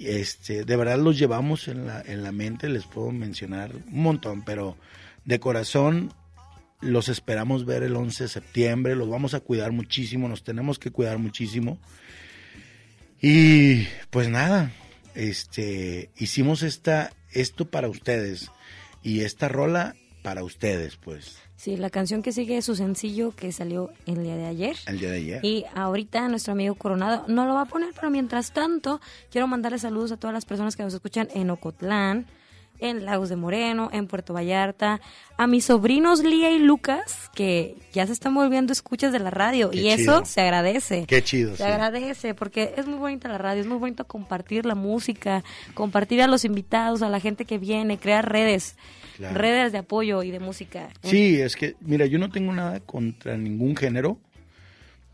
Este, 0.00 0.64
de 0.64 0.76
verdad 0.76 0.98
los 0.98 1.18
llevamos 1.18 1.68
en 1.68 1.86
la, 1.86 2.00
en 2.00 2.22
la 2.22 2.32
mente, 2.32 2.68
les 2.68 2.86
puedo 2.86 3.10
mencionar 3.10 3.74
un 3.74 4.02
montón, 4.02 4.42
pero 4.44 4.76
de 5.24 5.40
corazón 5.40 6.12
los 6.80 7.08
esperamos 7.08 7.66
ver 7.66 7.82
el 7.82 7.96
11 7.96 8.24
de 8.24 8.28
septiembre, 8.28 8.96
los 8.96 9.10
vamos 9.10 9.34
a 9.34 9.40
cuidar 9.40 9.72
muchísimo, 9.72 10.28
nos 10.28 10.42
tenemos 10.42 10.78
que 10.78 10.90
cuidar 10.90 11.18
muchísimo. 11.18 11.78
Y 13.20 13.86
pues 14.08 14.28
nada, 14.28 14.72
este, 15.14 16.10
hicimos 16.16 16.62
esta, 16.62 17.12
esto 17.32 17.70
para 17.70 17.88
ustedes 17.88 18.50
y 19.02 19.20
esta 19.20 19.48
rola 19.48 19.94
para 20.22 20.44
ustedes, 20.44 20.96
pues. 20.96 21.38
Sí, 21.56 21.76
la 21.76 21.90
canción 21.90 22.22
que 22.22 22.32
sigue 22.32 22.56
es 22.56 22.64
su 22.64 22.74
sencillo 22.76 23.32
que 23.36 23.52
salió 23.52 23.90
el 24.06 24.22
día 24.22 24.36
de 24.36 24.46
ayer. 24.46 24.76
El 24.86 24.98
día 24.98 25.10
de 25.10 25.16
ayer. 25.18 25.44
Y 25.44 25.64
ahorita 25.74 26.26
nuestro 26.28 26.52
amigo 26.52 26.74
Coronado 26.74 27.24
no 27.28 27.46
lo 27.46 27.54
va 27.54 27.62
a 27.62 27.66
poner, 27.66 27.90
pero 27.94 28.10
mientras 28.10 28.52
tanto 28.52 29.00
quiero 29.30 29.46
mandarle 29.46 29.78
saludos 29.78 30.12
a 30.12 30.16
todas 30.16 30.32
las 30.34 30.44
personas 30.46 30.76
que 30.76 30.82
nos 30.82 30.94
escuchan 30.94 31.28
en 31.34 31.50
Ocotlán, 31.50 32.26
en 32.82 33.04
Lagos 33.04 33.28
de 33.28 33.36
Moreno, 33.36 33.90
en 33.92 34.06
Puerto 34.06 34.32
Vallarta, 34.32 35.02
a 35.36 35.46
mis 35.46 35.66
sobrinos 35.66 36.22
Lía 36.24 36.50
y 36.50 36.58
Lucas, 36.58 37.30
que 37.34 37.76
ya 37.92 38.06
se 38.06 38.14
están 38.14 38.34
volviendo 38.34 38.72
escuchas 38.72 39.12
de 39.12 39.18
la 39.18 39.28
radio 39.28 39.68
Qué 39.68 39.82
y 39.82 39.88
eso 39.90 39.98
chido. 40.20 40.24
se 40.24 40.40
agradece. 40.40 41.04
Qué 41.06 41.22
chido, 41.22 41.50
Se 41.50 41.58
sí. 41.58 41.62
agradece 41.64 42.34
porque 42.34 42.72
es 42.78 42.86
muy 42.86 42.96
bonita 42.98 43.28
la 43.28 43.36
radio, 43.36 43.60
es 43.60 43.66
muy 43.66 43.76
bonito 43.76 44.06
compartir 44.06 44.64
la 44.64 44.74
música, 44.74 45.44
compartir 45.74 46.22
a 46.22 46.26
los 46.26 46.46
invitados, 46.46 47.02
a 47.02 47.10
la 47.10 47.20
gente 47.20 47.44
que 47.44 47.58
viene, 47.58 47.98
crear 47.98 48.26
redes, 48.32 48.76
Claro. 49.20 49.38
redes 49.38 49.72
de 49.72 49.78
apoyo 49.78 50.22
y 50.22 50.30
de 50.30 50.40
música. 50.40 50.88
Sí, 51.02 51.38
es 51.40 51.54
que, 51.54 51.76
mira, 51.80 52.06
yo 52.06 52.18
no 52.18 52.30
tengo 52.30 52.54
nada 52.54 52.80
contra 52.80 53.36
ningún 53.36 53.76
género. 53.76 54.18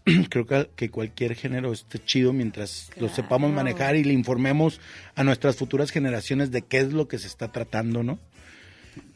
Creo 0.30 0.46
que, 0.46 0.70
que 0.76 0.90
cualquier 0.90 1.34
género 1.34 1.72
esté 1.72 1.98
chido 1.98 2.32
mientras 2.32 2.90
lo 3.00 3.09
sepamos 3.09 3.52
manejar 3.52 3.96
y 3.96 4.04
le 4.04 4.12
informemos 4.12 4.80
a 5.16 5.24
nuestras 5.24 5.57
futuras 5.57 5.90
generaciones 5.90 6.52
de 6.52 6.62
qué 6.62 6.78
es 6.78 6.92
lo 6.92 7.09
que 7.09 7.18
se 7.18 7.26
está 7.26 7.50
tratando, 7.50 8.04
¿no? 8.04 8.20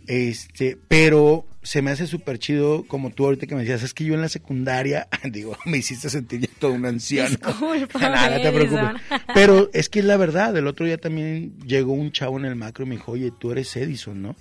Este, 0.09 0.77
pero 0.89 1.47
se 1.63 1.83
me 1.83 1.93
hace 1.93 2.09
súper 2.09 2.41
chido, 2.41 2.85
como 2.89 3.11
tú 3.11 3.27
ahorita 3.27 3.47
que 3.47 3.55
me 3.55 3.61
decías, 3.61 3.85
es 3.85 3.95
que 3.95 4.05
yo 4.05 4.15
en 4.15 4.21
la 4.21 4.29
secundaria, 4.29 5.07
digo, 5.31 5.57
me 5.67 5.79
hiciste 5.79 6.11
sentir 6.11 6.41
ya 6.41 6.49
todo 6.59 6.73
un 6.73 6.85
anciano. 6.85 7.29
Discúlpame, 7.29 7.87
Nada, 8.11 8.39
no 8.39 8.43
te 8.43 8.51
preocupes. 8.51 9.03
Pero 9.35 9.71
es 9.73 9.89
que 9.89 10.01
es 10.01 10.05
la 10.05 10.17
verdad, 10.17 10.57
el 10.57 10.67
otro 10.67 10.85
día 10.85 10.99
también 10.99 11.57
llegó 11.61 11.93
un 11.93 12.11
chavo 12.11 12.41
en 12.41 12.47
el 12.47 12.57
macro 12.57 12.85
y 12.85 12.89
me 12.89 12.97
dijo, 12.97 13.13
oye, 13.13 13.31
tú 13.39 13.53
eres 13.53 13.77
Edison, 13.77 14.21
¿no? 14.21 14.35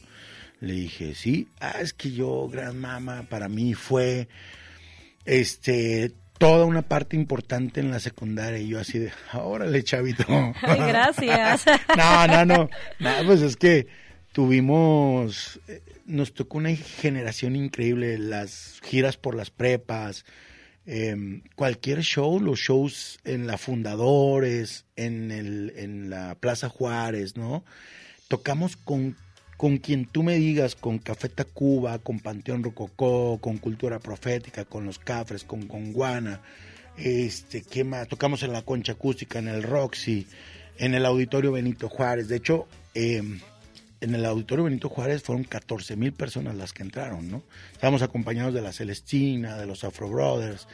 Le 0.60 0.74
dije, 0.74 1.16
sí, 1.16 1.47
ah, 1.60 1.76
es 1.82 1.93
que 1.93 2.12
yo, 2.12 2.47
gran 2.49 2.78
mama, 2.78 3.24
para 3.30 3.47
mí 3.47 3.74
fue, 3.74 4.28
este, 5.26 6.12
toda 6.39 6.66
una 6.66 6.82
parte 6.82 7.16
importante 7.16 7.80
en 7.82 7.91
la 7.91 7.99
secundaria. 7.99 8.60
Y 8.60 8.70
yo 8.70 8.80
así 8.80 8.97
de, 8.97 9.12
órale, 9.34 9.84
chavito. 9.84 10.26
Ay, 10.62 10.80
gracias. 10.88 11.66
no, 11.97 12.28
no, 12.28 12.45
no, 12.45 12.70
no, 12.99 13.12
pues 13.26 13.41
es 13.41 13.55
que 13.55 13.88
tuvimos, 14.32 15.60
eh, 15.68 15.82
nos 16.05 16.34
tocó 16.34 16.57
una 16.57 16.76
generación 16.76 17.55
increíble, 17.55 18.18
las 18.18 18.80
giras 18.84 19.18
por 19.18 19.36
las 19.36 19.51
prepas, 19.51 20.26
eh, 20.86 21.41
cualquier 21.55 22.01
show, 22.01 22.39
los 22.39 22.60
shows 22.60 23.20
en 23.24 23.45
la 23.45 23.57
Fundadores, 23.57 24.86
en, 24.95 25.32
el, 25.32 25.74
en 25.76 26.10
la 26.10 26.36
Plaza 26.36 26.70
Juárez, 26.70 27.36
¿no? 27.38 27.64
Tocamos 28.28 28.76
con, 28.76 29.16
con 29.60 29.80
quien 29.80 30.05
tú 30.05 30.24
me 30.24 30.38
digas, 30.38 30.76
con 30.76 30.99
Café 30.99 31.28
Tacuba, 31.28 31.99
con 31.99 32.22
Panteón 32.22 32.64
Rococó, 32.64 33.39
con 33.41 33.57
Cultura 33.57 33.99
Profética, 33.99 34.64
con 34.64 34.86
Los 34.86 34.99
Cafres, 34.99 35.43
con 35.43 35.68
Conguana, 35.68 36.39
este, 36.95 37.64
¿qué 37.64 37.84
más? 37.84 38.07
Tocamos 38.07 38.41
en 38.43 38.53
la 38.53 38.62
Concha 38.62 38.93
Acústica, 38.93 39.38
en 39.38 39.49
el 39.49 39.64
Roxy, 39.64 40.28
en 40.78 40.93
el 40.93 41.05
Auditorio 41.05 41.51
Benito 41.51 41.89
Juárez. 41.89 42.30
De 42.30 42.38
hecho, 42.38 42.70
eh, 42.93 43.22
en 43.99 44.16
el 44.16 44.24
Auditorio 44.24 44.64
Benito 44.64 44.88
Juárez 44.88 45.24
fueron 45.24 45.43
14 45.43 45.97
mil 45.97 46.14
personas 46.14 46.55
las 46.55 46.72
que 46.72 46.84
entraron, 46.84 47.30
¿no? 47.30 47.43
Estábamos 47.74 48.01
acompañados 48.01 48.53
de 48.53 48.62
la 48.62 48.72
Celestina, 48.72 49.57
de 49.57 49.66
los 49.66 49.84
Afro 49.84 50.07
Brothers. 50.07 50.70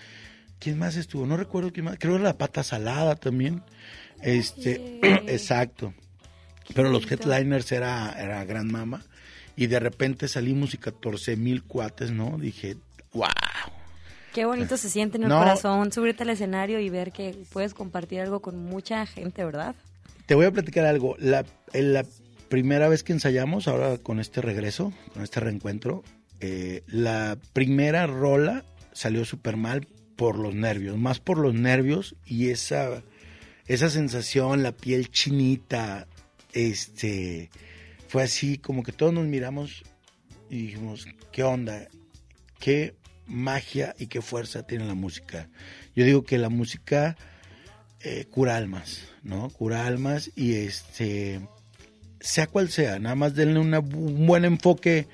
¿Quién 0.59 0.77
más 0.77 0.95
estuvo? 0.95 1.25
No 1.25 1.38
recuerdo 1.38 1.73
quién 1.73 1.86
más. 1.86 1.97
Creo 1.97 2.17
que 2.17 2.23
la 2.23 2.38
Pata 2.38 2.61
Salada 2.61 3.15
también. 3.15 3.63
Este, 4.21 4.99
exacto. 5.25 5.95
Pero 6.74 6.89
los 6.89 7.09
headliners 7.11 7.72
era, 7.72 8.11
era 8.20 8.43
Gran 8.45 8.68
Mama. 8.72 9.03
Y 9.55 9.68
de 9.68 9.80
repente 9.80 10.28
salimos 10.28 10.74
y 10.74 10.78
14 10.78 11.38
mil 11.38 11.63
cuates, 11.63 12.11
¿no? 12.11 12.38
Dije, 12.38 12.76
wow. 13.13 13.28
Qué 14.34 14.43
bonito 14.45 14.76
se 14.76 14.89
siente 14.89 15.18
en 15.18 15.24
el 15.24 15.30
No. 15.30 15.39
corazón 15.39 15.91
subirte 15.93 16.24
al 16.24 16.30
escenario 16.30 16.80
y 16.82 16.89
ver 16.89 17.13
que 17.13 17.36
puedes 17.53 17.74
compartir 17.74 18.20
algo 18.20 18.41
con 18.41 18.57
mucha 18.57 19.05
gente, 19.05 19.45
¿verdad? 19.45 19.76
Te 20.26 20.36
voy 20.36 20.45
a 20.45 20.51
platicar 20.51 20.86
algo. 20.86 21.16
La 21.20 21.45
primera 22.49 22.89
vez 22.89 23.03
que 23.03 23.13
ensayamos, 23.13 23.68
ahora 23.70 23.97
con 23.97 24.20
este 24.20 24.41
regreso, 24.41 24.91
con 25.13 25.24
este 25.24 25.39
reencuentro, 25.39 26.03
eh, 26.41 26.84
la 26.88 27.38
primera 27.53 28.07
rola 28.07 28.66
salió 28.91 29.24
súper 29.24 29.55
mal 29.55 29.88
por 30.18 30.38
los 30.38 30.53
nervios, 30.53 30.97
más 30.97 31.20
por 31.20 31.38
los 31.38 31.53
nervios 31.53 32.16
y 32.26 32.49
esa, 32.49 33.01
esa 33.68 33.89
sensación, 33.89 34.63
la 34.63 34.74
piel 34.74 35.09
chinita, 35.11 36.07
este, 36.56 37.51
fue 38.08 38.24
así 38.24 38.58
como 38.58 38.82
que 38.82 38.91
todos 38.91 39.14
nos 39.14 39.26
miramos 39.26 39.84
y 40.49 40.68
dijimos, 40.68 41.06
¿qué 41.32 41.43
onda? 41.43 41.88
¿Qué 42.60 42.95
magia 43.28 43.93
y 43.99 44.08
qué 44.08 44.22
fuerza 44.22 44.66
tiene 44.66 44.86
la 44.86 44.95
música? 44.95 45.49
Yo 45.95 46.06
digo 46.06 46.24
que 46.24 46.38
la 46.38 46.49
música 46.49 47.16
eh, 48.01 48.26
cura 48.32 48.56
almas, 48.56 49.03
¿no? 49.22 49.49
Cura 49.49 49.86
almas 49.86 50.32
y 50.36 50.53
este, 50.56 51.41
sea 52.20 52.47
cual 52.47 52.70
sea, 52.70 52.99
nada 52.99 53.16
más 53.16 53.36
denle 53.36 53.60
un 53.60 54.26
buen 54.26 54.45
enfoque, 54.45 55.08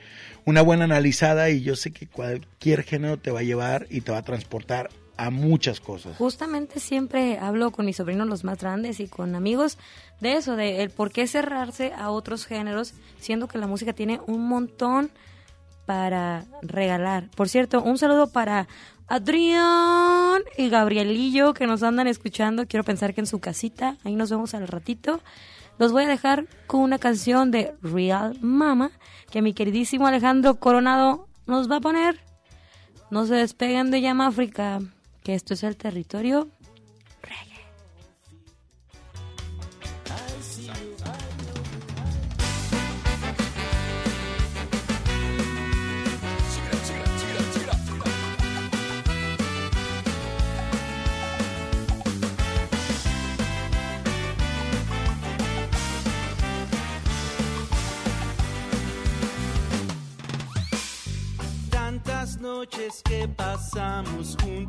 una 0.46 0.62
buena 0.62 0.86
analizada 0.86 1.50
y 1.50 1.62
yo 1.62 1.76
sé 1.76 1.92
que 1.92 2.08
cualquier 2.08 2.84
género 2.84 3.18
te 3.18 3.32
va 3.32 3.40
a 3.40 3.44
llevar 3.44 3.88
y 3.90 4.02
te 4.02 4.12
va 4.12 4.20
a 4.20 4.24
transportar 4.24 4.90
a 5.22 5.30
muchas 5.30 5.80
cosas. 5.80 6.18
Justamente 6.18 6.80
siempre 6.80 7.38
hablo 7.38 7.72
con 7.72 7.86
mis 7.86 7.98
sobrinos 7.98 8.28
los 8.28 8.44
más 8.44 8.60
grandes 8.60 9.00
y 9.00 9.08
con 9.08 9.36
amigos 9.36 9.78
de 10.20 10.34
eso, 10.34 10.56
de 10.56 10.82
el 10.82 10.90
por 10.90 11.12
qué 11.12 11.28
cerrarse 11.28 11.94
a 11.94 12.10
otros 12.10 12.48
géneros, 12.48 12.96
siendo 13.20 13.48
que 13.48 13.60
la 13.60 13.68
música 13.68 13.94
tiene 13.94 14.20
un 14.26 14.48
montón 14.48 15.12
para 15.86 16.46
regalar. 16.64 17.30
Por 17.36 17.50
cierto, 17.50 17.84
un 17.84 18.00
saludo 18.00 18.32
para 18.32 18.68
Adrián 19.08 20.42
y 20.58 20.70
Gabrielillo 20.70 21.54
que 21.54 21.68
nos 21.68 21.84
andan 21.84 22.08
escuchando. 22.08 22.66
Quiero 22.66 22.84
pensar 22.84 23.14
que 23.14 23.22
en 23.22 23.28
su 23.28 23.40
casita, 23.40 23.98
ahí 24.04 24.16
nos 24.16 24.32
vemos 24.32 24.56
al 24.56 24.68
ratito. 24.68 25.20
Los 25.78 25.92
voy 25.92 26.06
a 26.06 26.08
dejar 26.08 26.48
con 26.66 26.82
una 26.82 26.98
canción 26.98 27.52
de 27.52 27.76
Real 27.84 28.40
Mama 28.42 28.90
que 29.30 29.44
mi 29.44 29.54
queridísimo 29.54 30.08
Alejandro 30.08 30.56
Coronado 30.56 31.28
nos 31.46 31.70
va 31.70 31.76
a 31.76 31.82
poner. 31.82 32.20
No 33.12 33.28
se 33.28 33.36
despeguen 33.36 33.92
de 33.92 34.02
Llama 34.02 34.28
África, 34.28 34.80
esto 35.34 35.54
es 35.54 35.64
el 35.64 35.78
territorio 35.78 36.50
Tantas 61.70 62.40
noches 62.40 63.02
que 63.04 63.28
pasamos 63.28 64.38
junto 64.42 64.61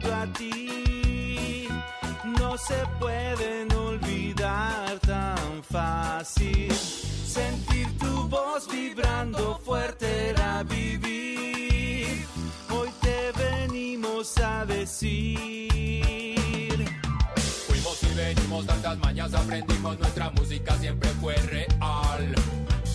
tantas 18.73 18.99
mañas, 19.01 19.35
aprendimos 19.35 19.99
nuestra 19.99 20.31
música 20.31 20.75
siempre 20.79 21.11
fue 21.20 21.35
real. 21.35 22.35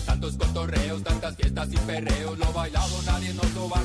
Tantos 0.04 0.36
cotorreos, 0.36 1.04
tantas 1.04 1.36
fiestas 1.36 1.72
y 1.72 1.76
perreos, 1.76 2.36
lo 2.38 2.52
bailado 2.52 3.00
nadie 3.06 3.32
nos 3.34 3.54
lo 3.54 3.68
va 3.68 3.80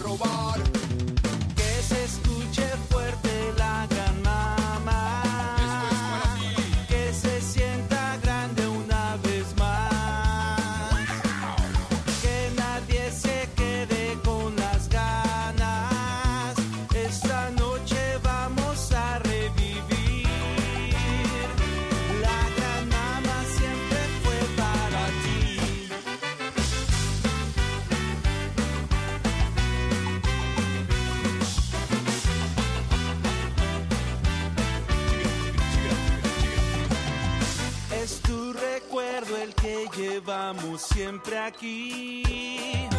aquí. 41.64 42.90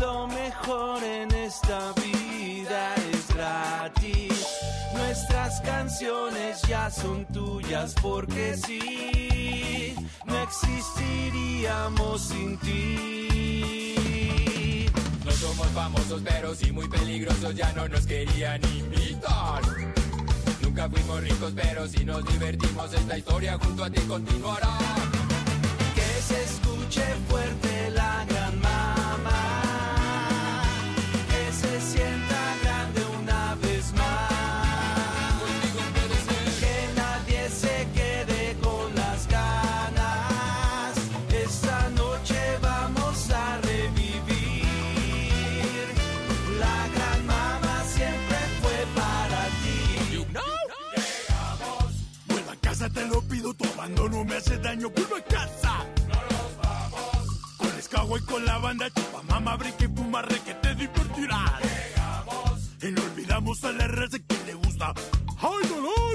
Lo 0.00 0.26
mejor 0.26 1.02
en 1.04 1.30
esta 1.32 1.92
vida 1.92 2.94
es 3.12 3.28
gratis. 3.34 4.46
Nuestras 4.94 5.60
canciones 5.60 6.62
ya 6.62 6.90
son 6.90 7.24
tuyas 7.26 7.94
porque 8.02 8.56
sí. 8.56 9.94
No 10.26 10.42
existiríamos 10.42 12.22
sin 12.22 12.58
ti. 12.58 12.80
No 15.24 15.30
somos 15.30 15.68
famosos, 15.68 16.22
pero 16.24 16.54
sí 16.54 16.72
muy 16.72 16.88
peligrosos, 16.88 17.54
ya 17.54 17.72
no 17.72 17.86
nos 17.88 18.06
querían 18.06 18.60
invitar. 18.76 19.62
Nunca 20.62 20.88
fuimos 20.88 21.20
ricos, 21.20 21.52
pero 21.54 21.86
si 21.86 22.04
nos 22.04 22.24
divertimos, 22.24 22.92
esta 22.92 23.18
historia 23.18 23.58
junto 23.58 23.84
a 23.84 23.90
ti 23.90 24.00
continuará. 24.02 24.78
Que 25.94 26.22
se 26.22 26.42
escuche 26.44 27.04
pido, 53.86 53.94
tu 53.94 54.02
abandono 54.02 54.24
me 54.24 54.36
hace 54.36 54.58
daño, 54.58 54.90
vuelvo 54.90 55.16
a 55.16 55.20
casa. 55.22 55.86
No 56.08 56.14
nos 56.14 56.56
vamos. 56.62 57.56
Con 57.56 57.78
escago 57.78 58.18
y 58.18 58.20
con 58.22 58.44
la 58.44 58.58
banda, 58.58 58.90
chupa, 58.90 59.22
mamá, 59.22 59.56
brinca 59.56 59.84
y 59.84 59.88
fuma, 59.88 60.22
re, 60.22 60.40
que 60.40 60.54
te 60.54 60.74
divertirás. 60.74 61.60
Llegamos. 61.62 62.70
Y 62.82 62.90
no 62.92 63.02
olvidamos 63.02 63.64
a 63.64 63.72
la 63.72 63.88
raza 63.88 64.18
que 64.18 64.36
le 64.46 64.54
gusta. 64.54 64.94
¡Ay, 65.38 65.68
dolor! 65.68 66.11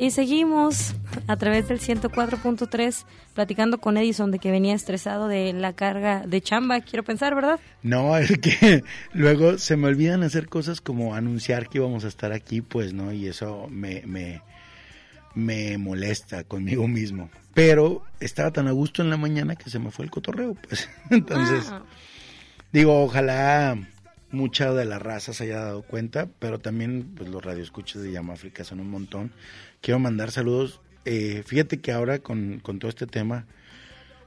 Y 0.00 0.12
seguimos 0.12 0.94
a 1.26 1.36
través 1.36 1.68
del 1.68 1.78
104.3 1.78 3.04
platicando 3.34 3.82
con 3.82 3.98
Edison 3.98 4.30
de 4.30 4.38
que 4.38 4.50
venía 4.50 4.74
estresado 4.74 5.28
de 5.28 5.52
la 5.52 5.74
carga 5.74 6.26
de 6.26 6.40
chamba, 6.40 6.80
quiero 6.80 7.04
pensar, 7.04 7.34
¿verdad? 7.34 7.60
No, 7.82 8.16
es 8.16 8.38
que 8.38 8.82
luego 9.12 9.58
se 9.58 9.76
me 9.76 9.88
olvidan 9.88 10.22
hacer 10.22 10.48
cosas 10.48 10.80
como 10.80 11.14
anunciar 11.14 11.68
que 11.68 11.76
íbamos 11.76 12.06
a 12.06 12.08
estar 12.08 12.32
aquí, 12.32 12.62
pues, 12.62 12.94
¿no? 12.94 13.12
Y 13.12 13.26
eso 13.26 13.66
me, 13.68 14.02
me, 14.06 14.40
me 15.34 15.76
molesta 15.76 16.44
conmigo 16.44 16.88
mismo. 16.88 17.28
Pero 17.52 18.02
estaba 18.20 18.52
tan 18.52 18.68
a 18.68 18.72
gusto 18.72 19.02
en 19.02 19.10
la 19.10 19.18
mañana 19.18 19.54
que 19.54 19.68
se 19.68 19.78
me 19.78 19.90
fue 19.90 20.06
el 20.06 20.10
cotorreo, 20.10 20.54
pues. 20.54 20.88
Entonces, 21.10 21.66
Ah, 21.68 21.82
digo, 22.72 23.02
ojalá 23.04 23.76
mucha 24.32 24.72
de 24.72 24.84
la 24.84 24.98
raza 24.98 25.32
se 25.32 25.44
haya 25.44 25.60
dado 25.60 25.82
cuenta, 25.82 26.28
pero 26.38 26.58
también 26.58 27.12
pues 27.16 27.28
los 27.28 27.44
radioescuchas 27.44 28.02
de 28.02 28.12
Llama 28.12 28.34
África 28.34 28.64
son 28.64 28.80
un 28.80 28.88
montón. 28.90 29.32
Quiero 29.80 29.98
mandar 29.98 30.30
saludos. 30.30 30.80
Eh, 31.04 31.42
fíjate 31.46 31.80
que 31.80 31.92
ahora 31.92 32.18
con, 32.18 32.60
con 32.60 32.78
todo 32.78 32.88
este 32.88 33.06
tema, 33.06 33.46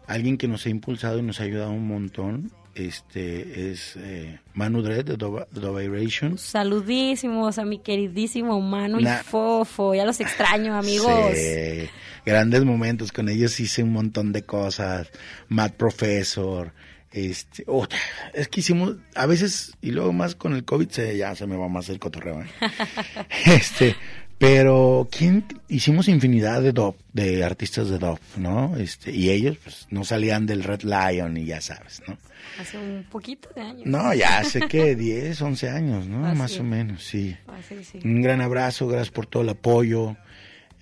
alguien 0.07 0.37
que 0.37 0.47
nos 0.47 0.65
ha 0.65 0.69
impulsado 0.69 1.19
y 1.19 1.21
nos 1.21 1.39
ha 1.39 1.43
ayudado 1.43 1.71
un 1.71 1.87
montón 1.87 2.51
este 2.75 3.71
es 3.71 3.95
eh, 3.97 4.39
Manu 4.55 4.81
Dredd 4.81 5.05
de 5.05 5.15
Doviration. 5.15 6.37
saludísimos 6.39 7.59
a 7.59 7.65
mi 7.65 7.77
queridísimo 7.77 8.59
Manu 8.61 8.99
Nah. 8.99 9.19
y 9.19 9.23
Fofo, 9.23 9.93
ya 9.93 10.05
los 10.05 10.19
extraño 10.19 10.75
amigos. 10.77 11.35
Sí, 11.35 11.87
grandes 12.25 12.63
momentos 12.63 13.11
con 13.11 13.29
ellos 13.29 13.59
hice 13.59 13.83
un 13.83 13.93
montón 13.93 14.31
de 14.31 14.43
cosas. 14.43 15.11
Matt 15.49 15.75
Professor, 15.75 16.73
este, 17.11 17.63
oh, 17.67 17.85
es 18.33 18.47
que 18.47 18.61
hicimos 18.61 18.95
a 19.13 19.27
veces 19.27 19.73
y 19.81 19.91
luego 19.91 20.11
más 20.11 20.33
con 20.33 20.55
el 20.55 20.65
COVID 20.65 20.89
se, 20.89 21.15
ya 21.15 21.35
se 21.35 21.45
me 21.45 21.55
va 21.55 21.67
más 21.67 21.89
el 21.89 21.99
cotorreo. 21.99 22.41
¿eh? 22.41 22.47
este, 23.45 23.95
pero 24.38 25.07
quién 25.11 25.45
hicimos 25.69 26.07
infinidad 26.07 26.61
de 26.61 26.71
dub, 26.71 26.95
de 27.13 27.43
artistas 27.43 27.89
de 27.89 27.97
dub, 27.97 28.19
¿no? 28.38 28.75
Este, 28.77 29.11
y 29.11 29.29
ellos 29.29 29.57
pues 29.63 29.88
no 29.89 30.03
salían 30.03 30.45
del 30.45 30.63
Red 30.63 30.81
Lion 30.84 31.38
y 31.38 31.45
ya 31.45 31.61
sabes, 31.61 32.01
¿no? 32.07 32.17
Hace 32.59 32.77
un 32.77 33.05
poquito 33.09 33.49
de 33.55 33.61
años. 33.61 33.86
No, 33.86 34.13
ya 34.13 34.43
sé 34.43 34.61
que 34.67 34.95
10, 34.95 35.41
11 35.41 35.69
años, 35.69 36.07
¿no? 36.07 36.25
Ah, 36.25 36.34
Más 36.34 36.59
o 36.59 36.63
menos, 36.63 37.03
sí. 37.03 37.36
Ah, 37.47 37.57
sí. 37.67 37.99
Un 38.03 38.21
gran 38.21 38.41
abrazo, 38.41 38.88
gracias 38.88 39.11
por 39.11 39.25
todo 39.25 39.43
el 39.43 39.49
apoyo. 39.49 40.15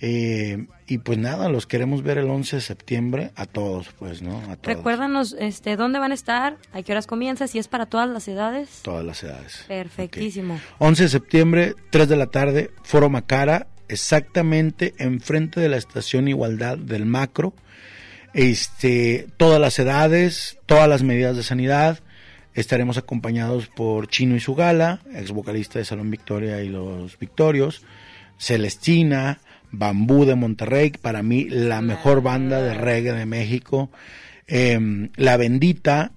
Eh, 0.03 0.65
y 0.87 0.97
pues 0.97 1.19
nada, 1.19 1.47
los 1.47 1.67
queremos 1.67 2.01
ver 2.01 2.17
el 2.17 2.27
11 2.27 2.55
de 2.55 2.61
septiembre 2.63 3.31
a 3.35 3.45
todos, 3.45 3.89
pues, 3.99 4.23
¿no? 4.23 4.37
A 4.49 4.55
todos, 4.55 4.75
Recuérdanos 4.77 5.35
este, 5.37 5.75
dónde 5.75 5.99
van 5.99 6.11
a 6.11 6.15
estar, 6.15 6.57
a 6.73 6.81
qué 6.81 6.91
horas 6.91 7.05
comienza, 7.05 7.47
si 7.47 7.59
es 7.59 7.67
para 7.67 7.85
todas 7.85 8.09
las 8.09 8.27
edades. 8.27 8.79
todas 8.81 9.05
las 9.05 9.21
edades. 9.21 9.63
Perfectísimo. 9.67 10.59
11 10.79 11.03
de 11.03 11.09
septiembre, 11.09 11.75
3 11.91 12.09
de 12.09 12.15
la 12.15 12.25
tarde, 12.25 12.71
Foro 12.81 13.11
Macara, 13.11 13.67
exactamente 13.89 14.95
enfrente 14.97 15.59
de 15.59 15.69
la 15.69 15.77
estación 15.77 16.27
Igualdad 16.27 16.79
del 16.79 17.05
Macro. 17.05 17.53
Este, 18.33 19.27
todas 19.37 19.61
las 19.61 19.77
edades, 19.77 20.57
todas 20.65 20.89
las 20.89 21.03
medidas 21.03 21.37
de 21.37 21.43
sanidad. 21.43 21.99
Estaremos 22.55 22.97
acompañados 22.97 23.67
por 23.67 24.07
Chino 24.07 24.35
y 24.35 24.39
su 24.39 24.55
gala, 24.55 25.01
ex 25.13 25.31
vocalista 25.31 25.77
de 25.77 25.85
Salón 25.85 26.09
Victoria 26.09 26.63
y 26.63 26.69
los 26.69 27.19
Victorios, 27.19 27.83
Celestina, 28.39 29.39
Bambú 29.71 30.25
de 30.25 30.35
Monterrey, 30.35 30.91
para 30.91 31.23
mí 31.23 31.45
la 31.49 31.81
mejor 31.81 32.21
banda 32.21 32.61
de 32.61 32.73
reggae 32.73 33.13
de 33.13 33.25
México, 33.25 33.89
em, 34.47 35.09
La 35.15 35.37
Bendita, 35.37 36.11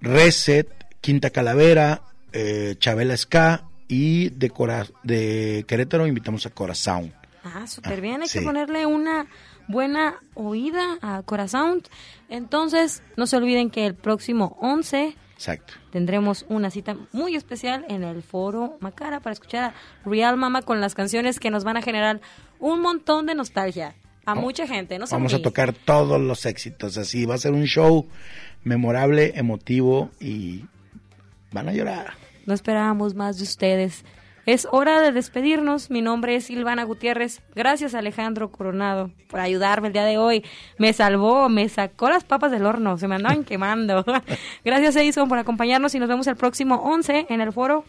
Reset, 0.00 0.68
Quinta 1.00 1.30
Calavera, 1.30 2.02
eh, 2.32 2.76
Chabela 2.78 3.16
Ska 3.16 3.64
y 3.88 4.28
de, 4.30 4.50
Cora- 4.50 4.86
de 5.02 5.64
Querétaro 5.66 6.06
invitamos 6.06 6.44
a 6.46 6.50
Corazón. 6.50 7.12
Ah, 7.44 7.66
súper 7.66 8.00
bien. 8.00 8.20
Hay 8.22 8.28
sí. 8.28 8.40
que 8.40 8.44
ponerle 8.44 8.84
una 8.84 9.26
buena 9.68 10.16
oída 10.34 10.98
a 11.00 11.22
Corazón. 11.22 11.82
Entonces, 12.28 13.02
no 13.16 13.26
se 13.26 13.36
olviden 13.36 13.70
que 13.70 13.86
el 13.86 13.94
próximo 13.94 14.56
11 14.60 15.16
Exacto. 15.34 15.74
tendremos 15.92 16.44
una 16.48 16.70
cita 16.70 16.96
muy 17.12 17.36
especial 17.36 17.86
en 17.88 18.02
el 18.04 18.22
foro 18.22 18.76
Macara 18.80 19.20
para 19.20 19.32
escuchar 19.32 19.64
a 19.64 19.74
Real 20.08 20.36
Mama 20.36 20.62
con 20.62 20.80
las 20.80 20.94
canciones 20.94 21.38
que 21.40 21.50
nos 21.50 21.64
van 21.64 21.76
a 21.78 21.82
generar 21.82 22.20
un 22.58 22.80
montón 22.80 23.26
de 23.26 23.34
nostalgia 23.34 23.94
a 24.24 24.34
mucha 24.34 24.66
gente. 24.66 24.98
No 24.98 25.06
Vamos 25.10 25.34
a 25.34 25.40
tocar 25.40 25.72
todos 25.72 26.20
los 26.20 26.44
éxitos, 26.44 26.98
así 26.98 27.24
va 27.24 27.34
a 27.34 27.38
ser 27.38 27.52
un 27.52 27.64
show 27.64 28.06
memorable, 28.62 29.32
emotivo 29.36 30.10
y 30.20 30.64
van 31.52 31.68
a 31.68 31.72
llorar. 31.72 32.12
No 32.46 32.54
esperábamos 32.54 33.14
más 33.14 33.38
de 33.38 33.44
ustedes. 33.44 34.04
Es 34.46 34.66
hora 34.70 35.02
de 35.02 35.12
despedirnos. 35.12 35.90
Mi 35.90 36.00
nombre 36.00 36.34
es 36.34 36.46
Silvana 36.46 36.84
Gutiérrez. 36.84 37.42
Gracias 37.54 37.94
Alejandro 37.94 38.50
Coronado 38.50 39.10
por 39.28 39.40
ayudarme 39.40 39.88
el 39.88 39.92
día 39.92 40.04
de 40.04 40.16
hoy. 40.16 40.42
Me 40.78 40.94
salvó, 40.94 41.50
me 41.50 41.68
sacó 41.68 42.08
las 42.08 42.24
papas 42.24 42.50
del 42.50 42.64
horno. 42.64 42.96
Se 42.96 43.08
me 43.08 43.16
andaban 43.16 43.44
quemando. 43.44 44.04
Gracias 44.64 44.96
Edison 44.96 45.28
por 45.28 45.38
acompañarnos 45.38 45.94
y 45.94 45.98
nos 45.98 46.08
vemos 46.08 46.26
el 46.26 46.36
próximo 46.36 46.76
11 46.76 47.26
en 47.28 47.40
el 47.42 47.52
foro 47.52 47.84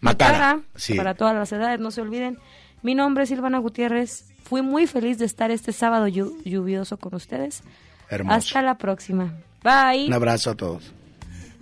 Macara, 0.00 0.32
Macara, 0.32 0.60
sí. 0.76 0.94
para 0.94 1.14
todas 1.14 1.34
las 1.34 1.52
edades. 1.52 1.78
No 1.78 1.90
se 1.90 2.00
olviden. 2.00 2.38
Mi 2.86 2.94
nombre 2.94 3.24
es 3.24 3.30
Silvana 3.30 3.58
Gutiérrez. 3.58 4.26
Fui 4.44 4.62
muy 4.62 4.86
feliz 4.86 5.18
de 5.18 5.24
estar 5.24 5.50
este 5.50 5.72
sábado 5.72 6.06
llu- 6.06 6.40
lluvioso 6.44 6.98
con 6.98 7.16
ustedes. 7.16 7.64
Hermoso. 8.08 8.36
Hasta 8.36 8.62
la 8.62 8.78
próxima. 8.78 9.34
Bye. 9.64 10.06
Un 10.06 10.12
abrazo 10.12 10.50
a 10.50 10.54
todos. 10.54 10.92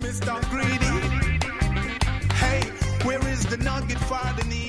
Mr. 0.01 0.39
Greedy. 0.51 0.85
Hey, 2.39 2.61
where 3.03 3.33
is 3.33 3.43
the 3.47 3.57
nugget 3.57 3.97
for 4.01 4.19
the 4.37 4.43
needy? 4.47 4.64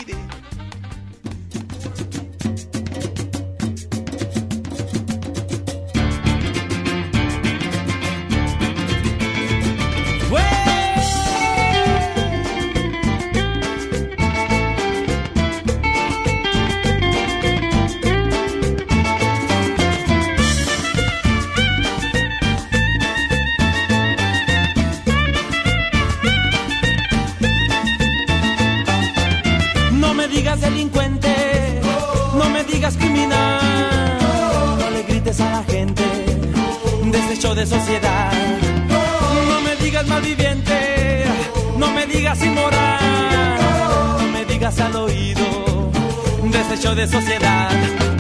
De 46.95 47.07
sociedad. 47.09 47.70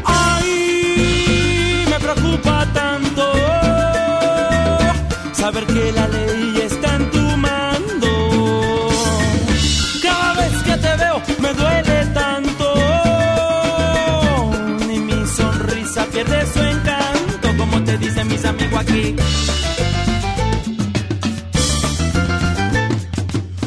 Ay, 0.04 1.84
me 1.88 2.00
preocupa 2.00 2.66
tanto 2.74 3.32
saber 5.32 5.64
que 5.66 5.92
la 5.92 6.08
ley 6.08 6.62
está 6.64 6.96
en 6.96 7.10
tu 7.10 7.20
mando. 7.36 8.08
Cada 10.02 10.32
vez 10.34 10.62
que 10.64 10.76
te 10.78 10.96
veo 10.96 11.22
me 11.38 11.54
duele 11.54 12.06
tanto 12.12 12.74
y 14.92 14.98
mi 14.98 15.26
sonrisa 15.26 16.04
pierde 16.06 16.46
su 16.52 16.60
encanto, 16.60 17.56
como 17.56 17.84
te 17.84 17.98
dicen 17.98 18.26
mis 18.28 18.44
amigos 18.44 18.80
aquí. 18.80 19.14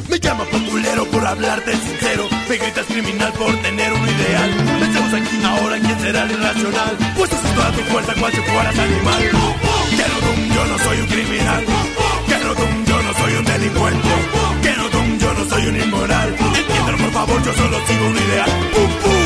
Me 0.10 0.20
llaman 0.20 0.48
populero 0.48 1.06
por 1.06 1.26
hablarte 1.26 1.72
sincero. 1.72 2.28
Me 2.50 2.58
gritas 2.58 2.86
criminal 2.88 3.32
por 3.34 3.56
tener 3.62 3.94
un 3.94 3.99
el 6.06 6.32
irracional. 6.32 6.98
Pues 7.16 7.32
usa 7.32 7.56
toda 7.56 7.72
tu 7.72 7.82
fuerza 7.92 8.14
cual 8.16 8.32
si 8.32 8.42
fueras 8.42 8.80
animal. 8.80 9.22
Que 9.90 10.06
no 10.12 10.56
yo 10.56 10.66
no 10.66 10.78
soy 10.80 11.00
un 11.00 11.08
criminal. 11.08 11.64
Que 12.28 12.38
no 12.44 12.54
yo 12.86 13.04
no 13.04 13.14
soy 13.14 13.34
un 13.34 13.46
delincuente. 13.46 14.10
Que 14.62 14.72
no 14.76 14.90
yo 15.20 15.34
no 15.34 15.50
soy 15.50 15.68
un 15.68 15.82
inmoral. 15.82 16.36
Entiéndelo 16.56 16.98
por 16.98 17.12
favor, 17.12 17.44
yo 17.44 17.54
solo 17.54 17.78
sigo 17.88 18.08
un 18.08 18.18
ideal. 18.18 19.19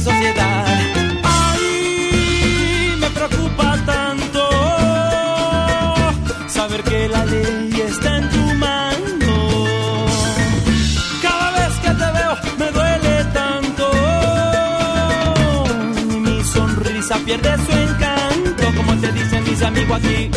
Sociedad. 0.00 0.64
Ay, 1.22 2.96
me 2.98 3.10
preocupa 3.10 3.76
tanto 3.86 4.48
saber 6.48 6.82
que 6.82 7.08
la 7.08 7.24
ley 7.24 7.82
está 7.88 8.16
en 8.18 8.30
tu 8.30 8.54
mano. 8.54 9.34
Cada 11.22 11.50
vez 11.58 11.72
que 11.82 11.90
te 12.00 12.08
veo 12.18 12.32
me 12.58 12.70
duele 12.72 13.24
tanto 13.32 13.90
mi 16.24 16.44
sonrisa 16.44 17.16
pierde 17.24 17.56
su 17.66 17.72
encanto, 17.72 18.64
como 18.76 19.00
te 19.00 19.12
dicen 19.12 19.44
mis 19.44 19.62
amigos 19.62 19.98
aquí. 19.98 20.30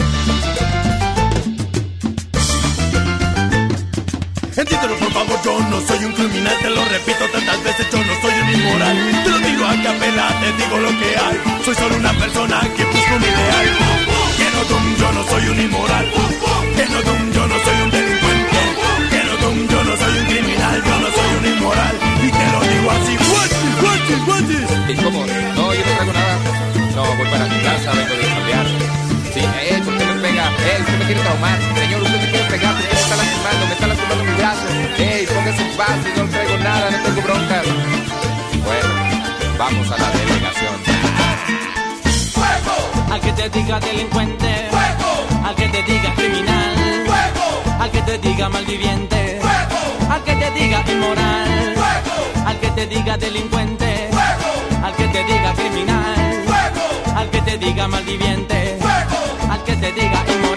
Yo 5.48 5.60
no 5.70 5.80
soy 5.88 6.04
un 6.04 6.12
criminal, 6.12 6.58
te 6.62 6.70
lo 6.70 6.84
repito 6.84 7.24
tantas 7.32 7.64
veces, 7.64 7.88
yo 7.90 8.00
no 8.04 8.14
soy 8.22 8.34
un 8.44 8.50
inmoral. 8.60 8.98
Te 9.24 9.30
lo 9.30 9.40
digo 9.40 9.64
a 9.66 9.76
capela, 9.82 10.26
te 10.42 10.50
digo 10.60 10.78
lo 10.86 10.92
que 11.00 11.10
hay. 11.24 11.38
Soy 11.64 11.76
solo 11.76 11.96
una 11.96 12.14
persona 12.24 12.58
que 12.76 12.84
busca 12.84 13.14
un 13.16 13.24
ideal. 13.32 13.68
Que 14.40 14.48
no 14.56 14.62
dum, 14.70 14.86
yo 15.02 15.10
no 15.18 15.22
soy 15.32 15.44
un 15.54 15.60
inmoral. 15.68 16.06
Que 16.76 16.86
no 16.92 17.00
dum, 17.08 17.22
yo 17.32 17.44
no 17.48 17.56
soy 17.66 17.78
un 17.86 17.92
delincuente. 17.96 18.60
Que 19.12 19.22
no 19.28 19.34
dum, 19.44 19.58
yo 19.72 19.80
no 19.88 19.94
soy 20.02 20.14
un 20.20 20.26
criminal, 20.32 20.78
yo 20.88 20.96
no 21.04 21.10
soy 21.16 21.30
un 21.40 21.46
inmoral. 21.56 21.96
Y 22.26 22.30
te 22.38 22.46
lo 22.54 22.60
digo 22.72 22.88
así, 22.98 23.14
what 23.32 23.52
is, 23.64 23.76
what 23.84 24.04
is, 24.12 24.22
what. 24.28 24.48
No, 25.56 25.74
yo 25.74 25.84
no 25.88 25.92
traigo 25.96 26.14
nada. 26.14 26.36
No, 26.96 27.04
voy 27.16 27.28
para 27.32 27.46
mi 27.48 27.60
casa, 27.64 27.90
vengo 27.96 28.16
de 28.20 28.28
cambiar. 28.36 28.66
Sí, 29.34 29.40
eh, 29.40 29.82
¿por 29.86 29.98
qué 29.98 30.06
me 30.06 30.17
pega? 30.28 30.46
Eh, 30.50 30.78
usted 30.82 31.00
me 31.00 31.06
quiere 31.06 31.22
traumar. 31.22 31.58
Señor, 31.76 32.02
usted 32.02 32.22
me 32.22 32.30
quiere 32.30 32.46
pegar, 32.50 32.74
porque 32.76 32.94
me 32.94 33.02
está 33.02 33.16
lastimando, 33.16 33.66
me 33.68 33.74
está 33.74 33.88
lastimando 33.88 34.24
mi 34.24 34.34
brazo. 34.34 34.66
Eh, 34.98 35.28
póngase 35.34 35.62
en 35.64 35.78
paz, 35.78 35.98
no 36.18 36.24
traigo 36.30 36.58
nada, 36.58 36.92
no 36.92 36.98
tengo 37.04 37.22
bronca. 37.22 37.62
Bueno, 38.68 38.90
vamos 39.58 39.92
a 39.92 39.98
la 39.98 40.10
delegación. 40.12 40.76
Al 43.12 43.22
que 43.22 43.32
te 43.32 43.50
diga 43.50 43.80
delincuente, 43.80 44.52
al 45.46 45.56
que 45.56 45.68
te 45.70 45.84
diga 45.84 46.14
criminal, 46.16 46.76
al 47.80 47.92
que 47.92 48.02
te 48.02 48.18
diga 48.18 48.50
malviviente, 48.50 49.40
al 50.10 50.24
que 50.24 50.36
te 50.36 50.52
diga 50.52 50.84
inmoral, 50.92 51.76
al 52.46 52.60
que 52.60 52.70
te 52.72 52.88
diga 52.88 53.18
delincuente, 53.18 54.10
al 54.84 54.96
que 54.96 55.08
te 55.08 55.24
diga 55.24 55.54
criminal, 55.54 56.46
al 57.16 57.30
que 57.30 57.42
te 57.42 57.58
diga 57.58 57.88
malviviente, 57.88 58.67
te 59.80 59.92
diga 59.92 60.24
inmoral. 60.28 60.57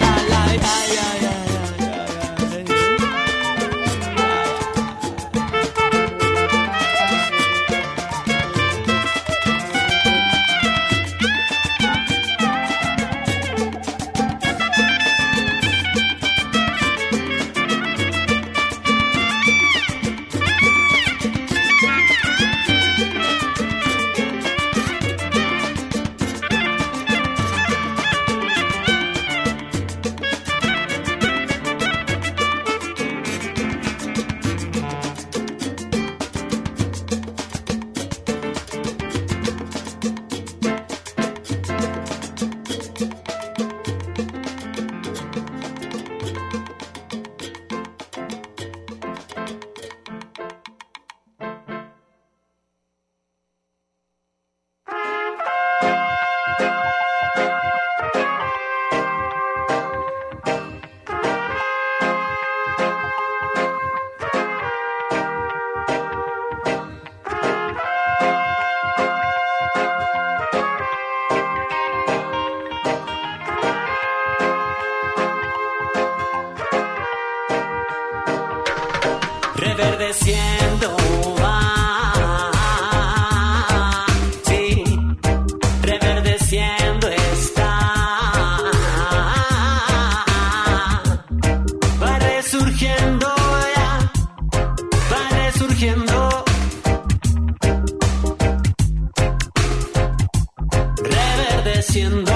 haciendo 102.03 102.30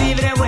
libre. 0.00 0.47